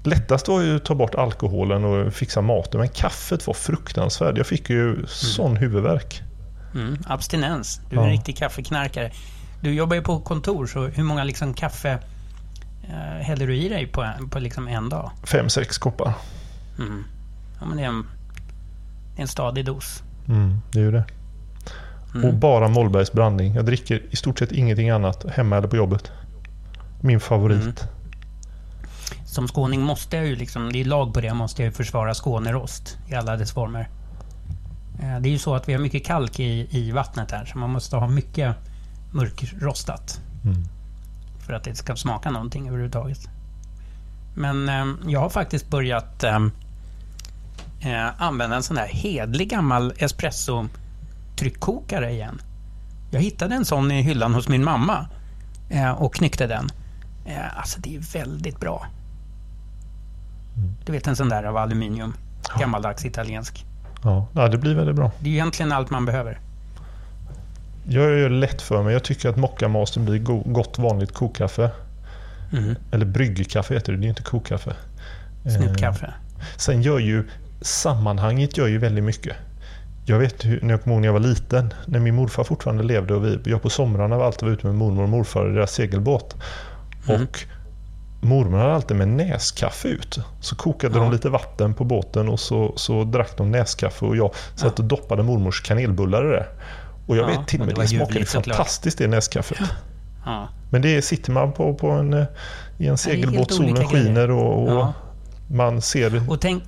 Lättast 0.03 0.47
var 0.47 0.61
ju 0.61 0.75
att 0.75 0.85
ta 0.85 0.95
bort 0.95 1.15
alkoholen 1.15 1.85
och 1.85 2.13
fixa 2.13 2.41
maten, 2.41 2.79
men 2.79 2.89
kaffet 2.89 3.47
var 3.47 3.53
fruktansvärt. 3.53 4.37
Jag 4.37 4.47
fick 4.47 4.69
ju 4.69 5.05
sån 5.07 5.57
huvudvärk. 5.57 6.23
Mm, 6.77 6.97
abstinens. 7.07 7.81
Du 7.89 7.95
är 7.95 7.99
en 8.01 8.07
Ja. 8.07 8.13
riktig 8.13 8.37
kaffeknarkare. 8.37 9.11
Du 9.61 9.73
jobbar 9.73 9.95
ju 9.95 10.01
på 10.01 10.19
kontor, 10.19 10.67
så 10.67 10.87
hur 10.87 11.03
många 11.03 11.23
liksom 11.23 11.53
kaffe 11.53 11.99
eh, 12.89 13.21
häller 13.25 13.47
du 13.47 13.55
i 13.57 13.69
dig 13.69 13.87
på, 13.87 14.05
på 14.31 14.39
liksom 14.39 14.67
en 14.67 14.89
dag? 14.89 15.11
Fem, 15.23 15.49
sex 15.49 15.77
koppar. 15.77 16.13
Mm. 16.79 17.03
Ja, 17.59 17.65
men 17.65 17.77
det 17.77 17.83
är 17.83 17.87
en, 17.87 18.05
en 19.17 19.27
stadig 19.27 19.65
dos. 19.65 20.03
Mm, 20.27 20.57
det 20.71 20.79
är 20.79 20.83
ju 20.83 20.91
det. 20.91 21.03
Mm. 22.15 22.29
Och 22.29 22.33
bara 22.35 22.67
Mollbergs 22.67 23.11
blandning. 23.13 23.55
Jag 23.55 23.65
dricker 23.65 24.01
i 24.09 24.15
stort 24.15 24.39
sett 24.39 24.51
ingenting 24.51 24.89
annat 24.89 25.25
hemma 25.29 25.57
eller 25.57 25.67
på 25.67 25.75
jobbet. 25.75 26.11
Min 27.01 27.19
favorit. 27.19 27.61
Mm. 27.61 27.75
Som 29.25 29.47
skåning 29.47 29.81
måste 29.81 30.17
jag 30.17 30.25
ju 30.27 30.35
liksom, 30.35 30.71
det 30.71 30.81
är 30.81 30.85
lag 30.85 31.13
på 31.13 31.21
det, 31.21 31.33
måste 31.33 31.61
jag 31.61 31.69
ju 31.69 31.73
försvara 31.73 32.13
Skånerost 32.13 32.97
i 33.07 33.15
alla 33.15 33.35
dess 33.37 33.51
former. 33.51 33.89
Eh, 34.99 35.19
Det 35.19 35.29
är 35.29 35.31
ju 35.31 35.39
så 35.39 35.55
att 35.55 35.69
vi 35.69 35.73
har 35.73 35.79
mycket 35.81 36.05
kalk 36.05 36.39
i, 36.39 36.67
i 36.71 36.91
vattnet 36.91 37.31
här, 37.31 37.45
så 37.45 37.57
man 37.57 37.69
måste 37.69 37.95
ha 37.95 38.07
mycket 38.07 38.55
mörkrostat. 39.11 40.21
Mm. 40.45 40.63
För 41.45 41.53
att 41.53 41.63
det 41.63 41.75
ska 41.75 41.95
smaka 41.95 42.31
någonting 42.31 42.67
överhuvudtaget. 42.67 43.19
Men 44.35 44.69
eh, 44.69 44.85
jag 45.07 45.19
har 45.19 45.29
faktiskt 45.29 45.69
börjat 45.69 46.23
eh, 46.23 46.39
eh, 47.81 48.21
använda 48.21 48.55
en 48.55 48.63
sån 48.63 48.77
här 48.77 48.87
hedlig 48.87 49.49
gammal 49.49 49.93
espresso-tryckkokare 49.97 52.11
igen. 52.11 52.41
Jag 53.11 53.21
hittade 53.21 53.55
en 53.55 53.65
sån 53.65 53.91
i 53.91 54.01
hyllan 54.01 54.33
hos 54.33 54.47
min 54.47 54.63
mamma 54.63 55.07
eh, 55.69 55.91
och 55.91 56.15
knyckte 56.15 56.47
den. 56.47 56.69
Eh, 57.25 57.57
alltså 57.57 57.79
det 57.81 57.95
är 57.95 57.99
väldigt 58.13 58.59
bra. 58.59 58.85
Du 60.85 60.91
vet 60.91 61.07
en 61.07 61.15
sån 61.15 61.29
där 61.29 61.43
av 61.43 61.57
aluminium. 61.57 62.13
Gammaldags 62.59 63.05
italiensk. 63.05 63.65
Ja. 64.03 64.27
ja, 64.33 64.47
det 64.47 64.57
blir 64.57 64.75
väldigt 64.75 64.95
bra. 64.95 65.11
Det 65.19 65.29
är 65.29 65.33
egentligen 65.33 65.71
allt 65.71 65.89
man 65.89 66.05
behöver. 66.05 66.39
Jag 67.89 68.03
gör 68.03 68.29
det 68.29 68.35
lätt 68.35 68.61
för 68.61 68.83
mig. 68.83 68.93
Jag 68.93 69.03
tycker 69.03 69.29
att 69.29 69.37
Mocca 69.37 69.67
Master 69.67 69.99
blir 70.01 70.19
go- 70.19 70.43
gott 70.45 70.79
vanligt 70.79 71.13
kokkaffe. 71.13 71.71
Mm. 72.53 72.75
Eller 72.91 73.05
bryggkaffe 73.05 73.73
heter 73.73 73.91
det, 73.93 73.97
det 73.97 74.05
är 74.07 74.09
inte 74.09 74.23
kokkaffe. 74.23 74.73
Eh, 75.45 75.51
Snippkaffe. 75.51 76.13
Sen 76.57 76.81
gör 76.81 76.99
ju 76.99 77.23
sammanhanget 77.61 78.57
gör 78.57 78.67
ju 78.67 78.77
väldigt 78.77 79.03
mycket. 79.03 79.35
Jag 80.05 80.19
vet 80.19 80.45
hur, 80.45 80.61
när 80.61 80.69
jag 80.73 80.83
kommer 80.83 80.93
ihåg 80.95 81.01
när 81.01 81.07
jag 81.07 81.13
var 81.13 81.19
liten, 81.19 81.73
när 81.85 81.99
min 81.99 82.15
morfar 82.15 82.43
fortfarande 82.43 82.83
levde 82.83 83.13
och 83.13 83.25
vi, 83.25 83.39
jag 83.45 83.61
på 83.61 83.69
somrarna 83.69 84.17
var 84.17 84.25
alltid 84.25 84.49
ute 84.49 84.67
med 84.67 84.75
mormor 84.75 85.03
och 85.03 85.09
morfar 85.09 85.49
i 85.49 85.53
deras 85.53 85.71
segelbåt. 85.71 86.35
Mm. 87.09 87.21
Och 87.21 87.39
mormor 88.21 88.57
hade 88.57 88.73
alltid 88.73 88.97
med 88.97 89.07
näskaffe 89.07 89.87
ut. 89.87 90.19
Så 90.39 90.55
kokade 90.55 90.97
Ja. 90.97 91.03
de 91.03 91.11
lite 91.11 91.29
vatten 91.29 91.73
på 91.73 91.83
båten 91.83 92.29
och 92.29 92.39
så, 92.39 92.73
så 92.75 93.03
drack 93.03 93.37
de 93.37 93.51
näskaffe 93.51 94.05
och 94.05 94.17
jag 94.17 94.31
satt 94.55 94.79
och 94.79 94.85
doppade 94.85 95.23
mormors 95.23 95.61
kanelbullar 95.61 96.25
i 96.25 96.29
det. 96.29 96.45
Och 97.07 97.17
jag 97.17 97.23
Ja, 97.31 97.39
vet 97.39 97.47
till 97.47 97.59
och 97.61 97.65
med 97.67 97.75
det 97.75 97.81
det, 97.81 97.87
smakade 97.87 98.25
fantastiskt 98.25 98.97
det 98.97 99.07
näskaffet. 99.07 99.57
Ja. 100.25 100.47
Men 100.69 100.81
det 100.81 101.01
sitter 101.01 101.31
man 101.31 101.51
på, 101.53 101.73
på 101.73 101.89
en, 101.91 102.13
eh, 102.13 102.25
i 102.77 102.87
en 102.87 102.97
segelbåt, 102.97 103.53
solen 103.53 103.87
skiner 103.87 104.31
och, 104.31 104.63
och 104.63 104.71
Ja. 104.71 104.93
man 105.51 105.81
ser 105.81 106.29
Och 106.29 106.41
tänk, 106.41 106.63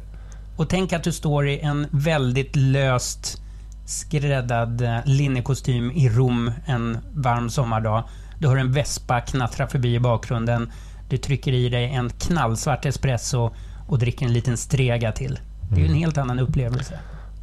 och 0.58 0.70
tänk 0.70 0.94
att 0.94 1.04
du 1.04 1.12
står 1.12 1.48
i 1.48 1.60
en 1.60 1.88
väldigt 1.92 2.56
löst 2.56 3.42
skräddad 3.86 4.82
eh, 4.82 4.98
linnekostym 5.06 5.92
i 5.92 6.10
Rom 6.10 6.52
en 6.66 6.98
varm 7.14 7.50
sommardag. 7.50 8.04
Du 8.40 8.48
hör 8.48 8.58
en 8.58 8.72
vespa 8.72 9.22
knattra 9.22 9.68
förbi 9.68 9.96
i 9.96 10.00
bakgrunden. 10.00 10.72
Du 11.10 11.18
trycker 11.18 11.54
i 11.54 11.70
dig 11.70 11.86
en 11.86 12.10
knallsvart 12.10 12.86
espresso 12.86 13.52
och 13.88 14.00
dricker 14.00 14.26
en 14.26 14.34
liten 14.34 14.58
strega 14.58 15.12
till. 15.12 15.40
Det 15.70 15.76
är 15.76 15.80
ju 15.80 15.88
en 15.88 15.94
helt 15.94 16.18
annan 16.18 16.40
upplevelse. 16.40 17.00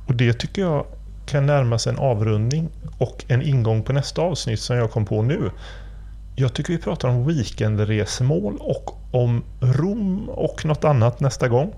Och 0.07 0.15
det 0.15 0.33
tycker 0.33 0.63
jag 0.63 0.87
kan 1.27 1.47
närma 1.47 1.79
sig 1.79 1.93
en 1.93 1.99
avrundning 1.99 2.69
och 2.99 3.25
en 3.29 3.43
ingång 3.43 3.83
på 3.83 3.93
nästa 3.93 4.23
avsnitt 4.23 4.61
som 4.61 4.77
jag 4.77 4.91
kom 4.91 5.05
på 5.05 5.23
nu. 5.23 5.51
Jag 6.37 6.55
tycker 6.55 6.73
vi 6.73 6.79
pratar 6.79 7.09
om 7.09 7.27
weekendresmål 7.27 8.57
och 8.61 9.01
om 9.11 9.45
Rom 9.61 10.29
och 10.29 10.65
något 10.65 10.85
annat 10.85 11.21
nästa 11.21 11.49
gång. 11.49 11.73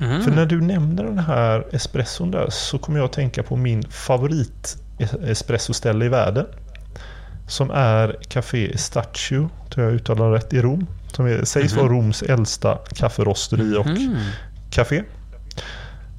Mm. 0.00 0.22
För 0.22 0.30
när 0.30 0.46
du 0.46 0.60
nämner 0.60 1.04
den 1.04 1.18
här 1.18 1.66
espresson 1.72 2.30
där 2.30 2.46
så 2.50 2.78
kommer 2.78 2.98
jag 2.98 3.04
att 3.04 3.12
tänka 3.12 3.42
på 3.42 3.56
min 3.56 3.82
favorit 3.82 4.78
espressoställe 5.26 6.04
i 6.04 6.08
världen. 6.08 6.46
Som 7.48 7.70
är 7.70 8.16
Café 8.28 8.70
Estaccio, 8.74 9.50
tror 9.70 9.86
jag 9.86 9.94
uttalar 9.94 10.30
rätt, 10.30 10.52
i 10.52 10.60
Rom. 10.62 10.86
Som 11.12 11.26
är, 11.26 11.44
sägs 11.44 11.72
vara 11.76 11.88
Roms 11.88 12.22
äldsta 12.22 12.78
kafferosteri 12.94 13.76
och 13.76 13.86
Mm. 13.86 14.16
café. 14.70 15.02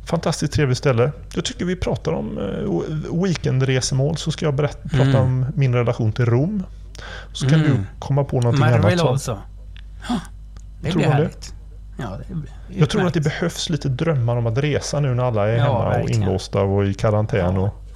Fantastiskt 0.05 0.53
trevligt 0.53 0.77
ställe. 0.77 1.11
Jag 1.33 1.45
tycker 1.45 1.65
vi 1.65 1.75
pratar 1.75 2.11
om 2.11 2.37
eh, 2.37 3.21
weekendresemål 3.23 4.17
så 4.17 4.31
ska 4.31 4.45
jag 4.45 4.53
berätta, 4.55 4.89
prata 4.89 5.03
Mm. 5.03 5.21
om 5.21 5.45
min 5.55 5.73
relation 5.75 6.11
till 6.11 6.25
Rom. 6.25 6.63
Så 7.33 7.49
kan 7.49 7.59
Mm. 7.59 7.71
du 7.71 7.83
komma 7.99 8.23
på 8.23 8.41
någonting 8.41 8.63
annat. 8.65 8.81
Som, 8.81 8.81
Marveloso. 8.81 9.37
Ja, 10.09 10.15
Det 10.81 10.91
Tror 10.91 10.99
blir 10.99 11.05
du 11.05 11.09
det? 11.11 11.15
härligt. 11.17 11.53
Ja, 11.97 12.17
det 12.27 12.33
blir 12.33 12.51
jag 12.79 12.89
tror 12.89 13.07
att 13.07 13.13
det 13.13 13.21
behövs 13.21 13.69
lite 13.69 13.89
drömmar 13.89 14.35
om 14.37 14.47
att 14.47 14.57
resa 14.57 14.99
nu 14.99 15.13
när 15.15 15.23
alla 15.23 15.47
är 15.47 15.57
Ja, 15.57 15.63
hemma 15.63 15.85
och 15.85 15.91
verkligen. 15.93 16.21
inlåsta 16.23 16.61
och 16.61 16.85
i 16.85 16.93
karantän. 16.93 17.55
Ja. 17.55 17.61
Och 17.61 17.88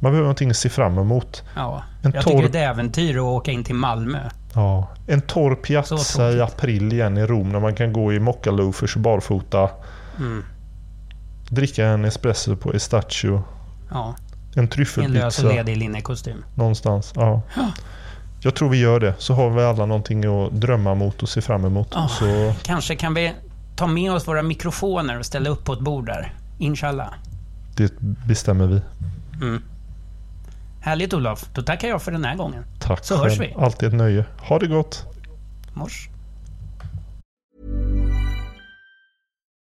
man 0.00 0.12
behöver 0.12 0.20
någonting 0.20 0.50
att 0.50 0.56
se 0.56 0.68
fram 0.68 0.98
emot. 0.98 1.42
Ja, 1.54 1.82
En 2.02 2.12
jag 2.14 2.24
torr- 2.24 2.30
tycker 2.30 2.48
det 2.48 2.58
är 2.58 2.70
ett 2.70 2.74
äventyr 2.76 3.16
att 3.16 3.22
åka 3.22 3.50
in 3.50 3.64
till 3.64 3.74
Malmö. 3.74 4.18
Ja, 4.54 4.88
en 5.06 5.20
torr 5.20 5.54
piazza 5.54 6.30
i 6.32 6.40
april 6.40 6.92
igen 6.92 7.18
i 7.18 7.26
Rom 7.26 7.48
när 7.48 7.60
man 7.60 7.74
kan 7.74 7.92
gå 7.92 8.12
i 8.12 8.20
mockaloafers 8.20 8.96
och 8.96 9.02
barfota. 9.02 9.70
Mm. 10.18 10.44
Dricka 11.48 11.86
en 11.86 12.04
espresso 12.04 12.56
på 12.56 12.72
Estaccio. 12.72 13.42
Ja, 13.90 14.14
En 14.54 14.54
i 14.54 14.58
en 14.58 14.64
lös 14.64 14.66
och 14.66 14.70
tryffelpizza 14.72 15.42
ledig 15.48 15.76
linnekostym. 15.76 16.44
någonstans. 16.54 17.12
Ja. 17.16 17.42
Jag 18.40 18.54
tror 18.54 18.68
vi 18.68 18.78
gör 18.78 19.00
det. 19.00 19.14
Så 19.18 19.34
har 19.34 19.50
vi 19.50 19.62
alla 19.62 19.86
någonting 19.86 20.24
att 20.46 20.52
drömma 20.52 20.94
mot 20.94 21.22
och 21.22 21.28
se 21.28 21.40
fram 21.40 21.64
emot. 21.64 21.88
Ja. 21.94 22.08
Så 22.08 22.54
Kanske 22.62 22.96
kan 22.96 23.14
vi 23.14 23.32
ta 23.76 23.86
med 23.86 24.12
oss 24.12 24.28
våra 24.28 24.42
mikrofoner 24.42 25.18
och 25.18 25.26
ställa 25.26 25.50
upp 25.50 25.64
på 25.64 25.72
ett 25.72 25.80
bord 25.80 26.06
där. 26.06 26.32
Inshallah. 26.58 27.08
det 27.76 27.92
bestämmer 28.26 28.66
vi. 28.66 28.80
Mm. 29.42 29.62
Härligt 30.84 31.14
Olof. 31.14 31.44
Då 31.54 31.62
tackar 31.62 31.88
jag 31.88 32.02
för 32.02 32.12
den 32.12 32.24
här 32.24 32.36
gången. 32.36 32.64
Tack 32.80 33.04
Så 33.04 33.16
hörs 33.16 33.38
själv. 33.38 33.54
vi. 33.56 33.62
Alltid 33.64 33.88
ett 33.88 33.94
nöje. 33.94 34.24
Ha 34.48 34.58
det 34.58 34.66
gott. 34.66 35.04
Mors. 35.74 36.08